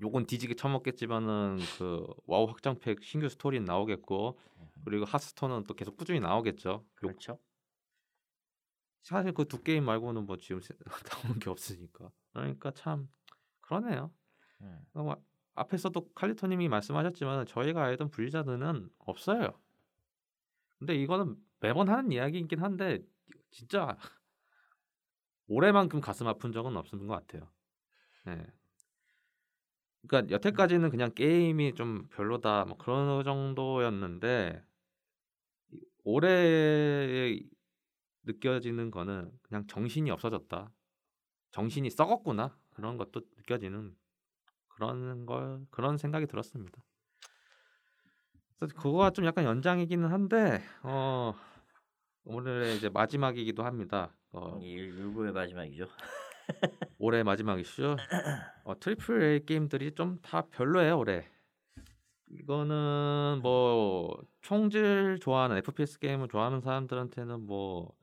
[0.00, 4.38] 욕은 뒤지게 처먹겠지만은 그 와우 확장팩 신규 스토리는 나오겠고
[4.84, 6.68] 그리고 하스스톤은 또 계속 꾸준히 나오겠죠.
[6.70, 7.38] 요- 그렇죠.
[9.02, 10.74] 사실 그 두 게임 말고는 뭐 지금 세-
[11.34, 12.10] 나오는 게 없으니까.
[12.32, 13.08] 그러니까 참
[13.60, 14.10] 그러네요.
[14.62, 14.80] 음.
[14.94, 15.16] 어, 뭐
[15.54, 19.58] 앞에서도 칼리토님이 말씀하셨지만 저희가 알던 블리자드는 없어요.
[20.78, 23.02] 근데 이거는 매번 하는 이야기이긴 한데
[23.50, 23.96] 진짜
[25.48, 27.48] 올해만큼 가슴 아픈 적은 없는 것 같아요.
[28.26, 28.46] 네.
[30.06, 34.64] 그러니까 여태까지는 그냥 게임이 좀 별로다 뭐 그런 정도였는데
[35.72, 37.38] 이- 올해
[38.22, 40.72] 느껴지는 거는 그냥 정신이 없어졌다.
[41.52, 43.96] 정신이 썩었구나 그런 것도 느껴지는
[44.68, 46.82] 그런 걸 그런 생각이 들었습니다.
[48.58, 51.34] 그래서 그거가 좀 약간 연장이기는 한데 어
[52.24, 54.15] 오늘의 이제 마지막이기도 합니다.
[54.32, 55.86] 어, 이 일부의 마지막이죠.
[56.98, 57.96] 올해 마지막이죠.
[58.64, 61.28] 어, triple A 게임들이 좀 다 별로예요 올해.
[62.28, 67.94] 이거는 뭐 총질 좋아하는 FPS 게임을 좋아하는 사람들한테는 뭐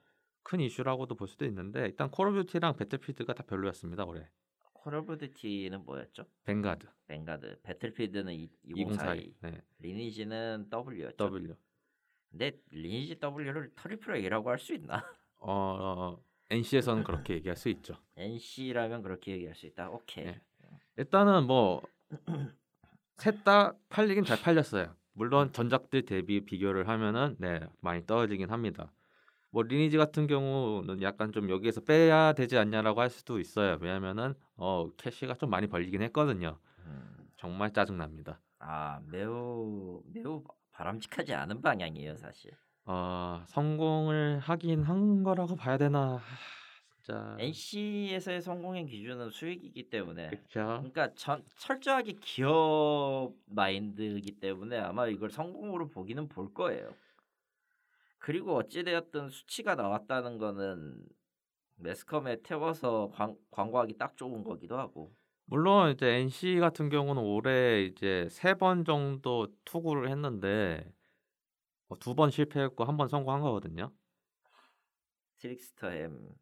[0.46, 4.28] 큰 이슈라고도 볼 수도 있는데 일단 콜 오브 듀티랑 배틀필드가 다 별로였습니다 올해.
[4.74, 6.26] 콜 오브 듀티는 뭐였죠?
[6.44, 11.16] 뱅가드 뱅가드, 배틀필드는 202, 2042 네, 리니지는 W였죠.
[11.16, 11.56] W
[12.30, 15.02] 근데 리니지 W를 triple A라고 할 수 있나?
[15.44, 17.96] 어, 어 NC에서는 그렇게 얘기할 수 있죠.
[18.18, 19.90] NC라면 그렇게 얘기할 수 있다.
[19.90, 20.26] 오케이.
[20.26, 20.42] 네.
[20.98, 21.82] 일단은 뭐
[23.18, 24.96] 셋 다 팔리긴 잘 팔렸어요.
[25.14, 28.92] 물론 전작들 대비 비교를 하면은 네 많이 떨어지긴 합니다.
[29.52, 33.78] 뭐 리니지 같은 경우는 약간 좀 여기에서 빼야 되지 않냐라고 할 수도 있어요.
[33.80, 36.60] 왜냐면은 어 캐시가 좀 많이 벌리긴 했거든요.
[36.80, 37.30] 음.
[37.38, 38.42] 정말 짜증 납니다.
[38.60, 42.52] 아 매우 매우 바람직하지 않은 방향이에요 사실.
[42.86, 46.18] 어 성공을 하긴 한 거라고 봐야 되나?
[46.18, 46.22] 하,
[46.96, 50.50] 진짜 NC에서의 성공의 기준은 수익이기 때문에 그렇죠.
[50.54, 56.94] 그러니까 전, 철저하게 기업 마인드이기 때문에 아마 이걸 성공으로 보기는 볼 거예요.
[58.20, 61.02] 그리고 어찌되었든 수치가 나왔다는 거는
[61.76, 65.14] 매스컴에 태워서 광, 광고하기 딱 좋은 거기도 하고
[65.46, 70.90] 물론 이제 NC 같은 경우는 올해 이제 세 번 정도 투구를 했는데
[71.88, 73.92] 어, 두번 실패했고 한 번 성공한 거거든요.
[75.38, 76.36] 트릭스터 M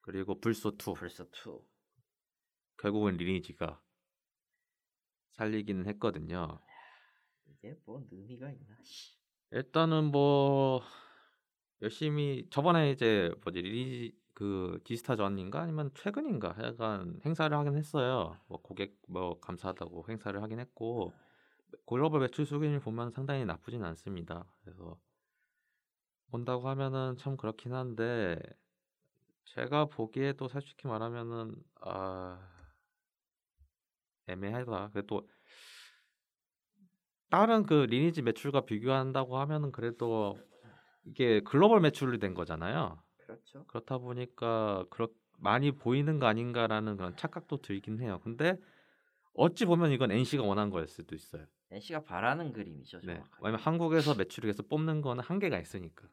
[0.00, 1.60] 그리고 불소 2 불소 2
[2.78, 3.80] 결국은 리니지가
[5.32, 6.60] 살리기는 했거든요.
[7.46, 8.76] 이게 뭔 의미가 있나?
[9.52, 10.82] 일단은 뭐
[11.82, 18.36] 열심히 저번에 이제 뭐지 리니지 그 지스타 전인가 아니면 최근인가 약간 행사를 하긴 했어요.
[18.46, 21.12] 뭐 고객 뭐 감사하다고 행사를 하긴 했고
[21.86, 24.46] 글로벌 매출 수준을 보면 상당히 나쁘진 않습니다.
[24.62, 24.98] 그래서
[26.30, 28.38] 본다고 하면은 참 그렇긴 한데
[29.46, 32.38] 제가 보기에도 솔직히 말하면은 아
[34.28, 34.90] 애매하다.
[34.92, 35.28] 그래도
[37.30, 40.38] 다른 그 리니지 매출과 비교한다고 하면은 그래도
[41.04, 43.02] 이게 글로벌 매출이 된 거잖아요.
[43.18, 43.64] 그렇죠.
[43.66, 45.08] 그렇다 보니까 그렇
[45.38, 48.20] 많이 보이는 거 아닌가라는 그런 착각도 들긴 해요.
[48.22, 48.58] 근데
[49.40, 51.46] 어찌 보면 이건 NC가 원한 거일 수도 있어요.
[51.70, 53.00] NC가 바라는 그림이죠.
[53.00, 53.14] 네.
[53.14, 53.36] 정확하게.
[53.40, 56.08] 왜냐면 한국에서 매출을 계속 뽑는 거는 한계가 있으니까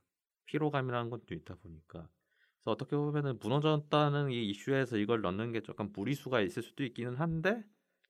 [0.46, 2.08] 피로감이라는 것도 있다 보니까
[2.56, 7.66] 그래서 어떻게 보면은 무너졌다는 이 이슈에서 이걸 넣는 게 조금 무리수가 있을 수도 있기는 한데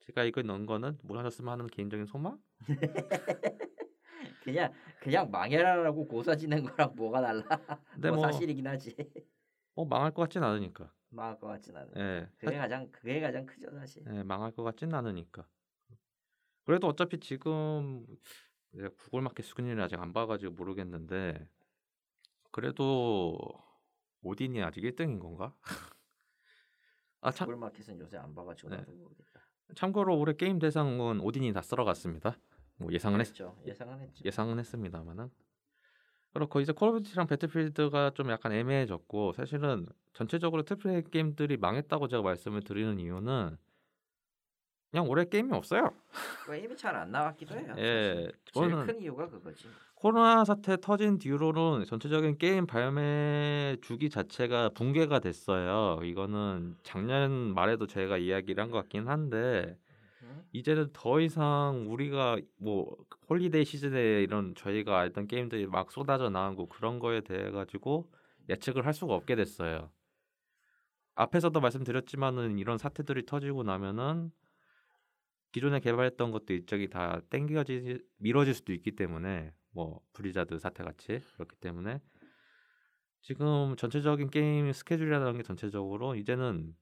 [0.06, 2.38] 제가 이걸 넣은 거는 무너졌으면 하는 개인적인 소망?
[4.44, 7.42] 그냥 그냥 망해라라고 고사 지는 거랑 뭐가 달라?
[7.92, 8.94] 근데 뭐 뭐, 사실이긴 하지.
[9.74, 10.92] 뭐 망할 것 같진 않으니까.
[11.10, 11.88] 망할 것 같진 않아.
[11.96, 12.28] 예.
[12.38, 14.04] 그게 가장 그게 가장 크죠 사실.
[14.08, 15.46] 예, 망할 것 같진 않으니까.
[16.64, 18.04] 그래도 어차피 지금
[18.70, 21.48] 내가 구글 마켓 수준을 아직 안 봐가지고 모르겠는데
[22.50, 23.38] 그래도
[24.22, 25.54] 오딘이 아직 1등인 건가?
[27.20, 28.76] 아 참, 구글 마켓은 요새 안 봐가지고 네.
[28.76, 29.40] 나도 모르겠다.
[29.74, 32.38] 참고로 올해 게임 대상은 오딘이 다 쓸어갔습니다.
[32.76, 33.60] 뭐 예상은 했, 그렇죠.
[33.66, 34.24] 예상은 했죠.
[34.24, 35.30] 예상은 했습니다만은
[36.38, 42.22] 그렇고 이제 콜 오브 듀티랑 배틀필드가 좀 약간 애매해졌고 사실은 전체적으로 A 게임들이 망했다고 제가
[42.22, 43.56] 말씀을 드리는 이유는
[44.90, 45.90] 그냥 올해 게임이 없어요.
[46.46, 47.74] 게임이 잘 안 나왔기도 해요.
[47.78, 48.30] 예.
[48.54, 49.66] 제일 저는 큰 이유가 그거지.
[49.96, 56.00] 코로나 사태 터진 뒤로는 전체적인 게임 발매 주기 자체가 붕괴가 됐어요.
[56.04, 59.87] 이거는 작년 말에도 제가 이야기를 한 것 같긴 한데 음?
[60.52, 62.96] 이제는 더 이상 우리가 뭐
[63.28, 68.10] holiday season에 이런 저희가 알던 게임들이 막 쏟아져 나오고 그런 거에 대해 가지고
[68.48, 69.90] 예측을 할 수가 없게 됐어요.
[71.14, 74.30] 앞에서도 말씀드렸지만은 이런 사태들이 터지고 나면은
[75.52, 81.56] 기존에 개발했던 것도 일정이 다 땡겨지 미뤄질 수도 있기 때문에 뭐 블리자드 사태 같이 그렇기
[81.56, 82.00] 때문에
[83.20, 86.74] 지금 전체적인 게임 스케줄이라는 게 전체적으로 이제는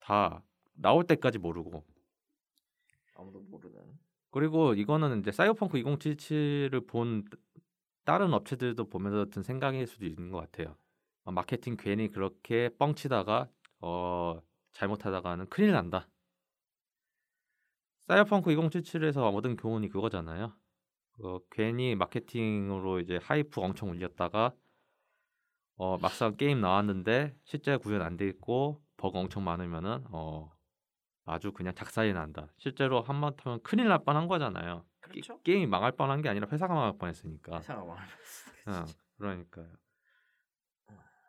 [0.00, 0.42] 다
[0.74, 1.84] 나올 때까지 모르고
[3.14, 3.98] 아무도 모르는.
[4.30, 7.24] 그리고 이거는 이제 사이버펑크 2077을 본
[8.04, 10.76] 다른 업체들도 보면서 든 생각일 수도 있는 것 같아요.
[11.24, 13.48] 어, 마케팅 괜히 그렇게 뻥치다가
[13.80, 14.40] 어
[14.72, 16.08] 잘못하다가는 큰일 난다.
[18.08, 20.52] 사이버펑크 2077에서 얻은 교훈이 그거잖아요.
[21.20, 24.54] 어, 괜히 마케팅으로 이제 hype 엄청 올렸다가
[25.76, 30.52] 어, 막상 게임 나왔는데 실제 구현 안 돼 있고 버그 엄청 많으면은 어,
[31.24, 32.48] 아주 그냥 작살이 난다.
[32.58, 34.84] 실제로 하마터면 큰일 날 뻔한 거잖아요.
[35.02, 35.40] 게, 그렇죠.
[35.42, 37.60] 게임이 망할 뻔한 게 아니라 회사가 망할 뻔했으니까.
[37.62, 37.96] 상황
[38.66, 38.84] 어,
[39.18, 39.66] 그러니까요.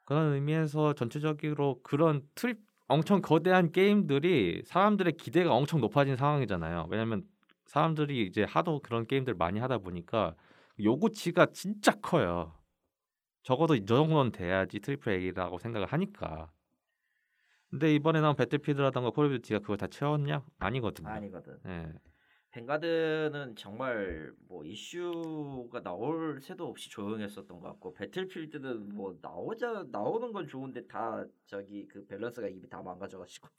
[0.06, 6.88] 그런 의미에서 전체적으로 그런 트립 엄청 거대한 게임들이 사람들의 기대가 엄청 높아진 상황이잖아요.
[6.90, 7.24] 왜냐하면
[7.66, 10.36] 사람들이 이제 하도 그런 게임들 많이 하다 보니까
[10.80, 12.54] 요구치가 진짜 커요.
[13.42, 16.52] 적어도 이 정도는 돼야지 triple A라고 생각을 하니까.
[17.70, 20.46] 근데 이번에 나온 배틀필드라던가 콜 오브 듀티가 그걸 다 채웠냐?
[20.60, 21.10] 아니거든요.
[21.10, 21.60] 아니거든.
[21.66, 21.94] 예.
[22.56, 30.48] 뱅가드는 정말 뭐 이슈가 나올 새도 없이 조용했었던 것 같고 배틀필드는 뭐 나오자 나오는 건
[30.48, 33.50] 좋은데 다 저기 그 밸런스가 이미 다 망가져가지고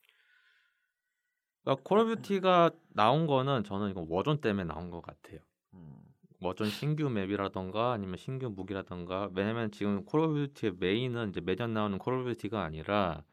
[1.63, 5.41] 그러니까 콜 오브 듀티가 나온 거는 저는 이거 워존 때문에 나온 것 같아요.
[5.75, 5.99] 음,
[6.41, 11.99] 워존 신규 맵이라던가 아니면 신규 무기라던가 왜냐면 지금 콜 오브 듀티의 메인은 이제 매년 나오는
[11.99, 13.25] 콜 오브 듀티가 아니라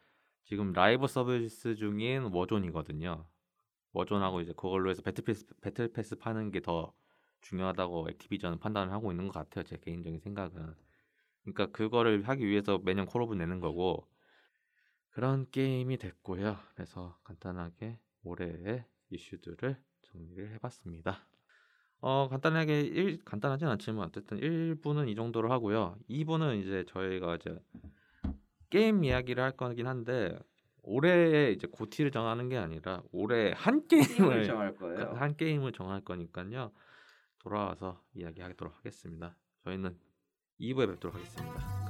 [0.46, 3.28] 지금 라이브 서비스 중인 워존이거든요.
[3.94, 6.94] Warzone하고 이제 그걸로 해서 battle pass battle pass 파는 게 더
[7.42, 9.64] 중요하다고 Activision은 판단을 하고 있는 것 같아요.
[9.66, 10.76] 제 개인적인 생각은.
[11.44, 14.08] 그러니까 그거를 하기 위해서 매년 Call of 내는 거고
[15.10, 16.58] 그런 게임이 됐고요.
[16.76, 21.28] 그래서 간단하게 올해의 이슈들을 정리를 해봤습니다.
[22.00, 25.98] 어 간단하게 일 간단하진 않지만 어쨌든 1부는 이 정도로 하고요.
[26.10, 27.58] 2부는 이제 저희가 이제
[28.74, 30.36] 게임 이야기를 할 거긴 한데
[30.82, 35.12] 올해 이제 고티를 정하는 게 아니라 올해 한 게임을 정할 거예요.
[35.14, 36.72] 한 게임을 정할 거니까요.
[37.38, 39.38] 돌아와서 이야기하도록 하겠습니다.
[39.64, 39.96] 저희는
[40.60, 41.83] 2부에 뵙도록 하겠습니다.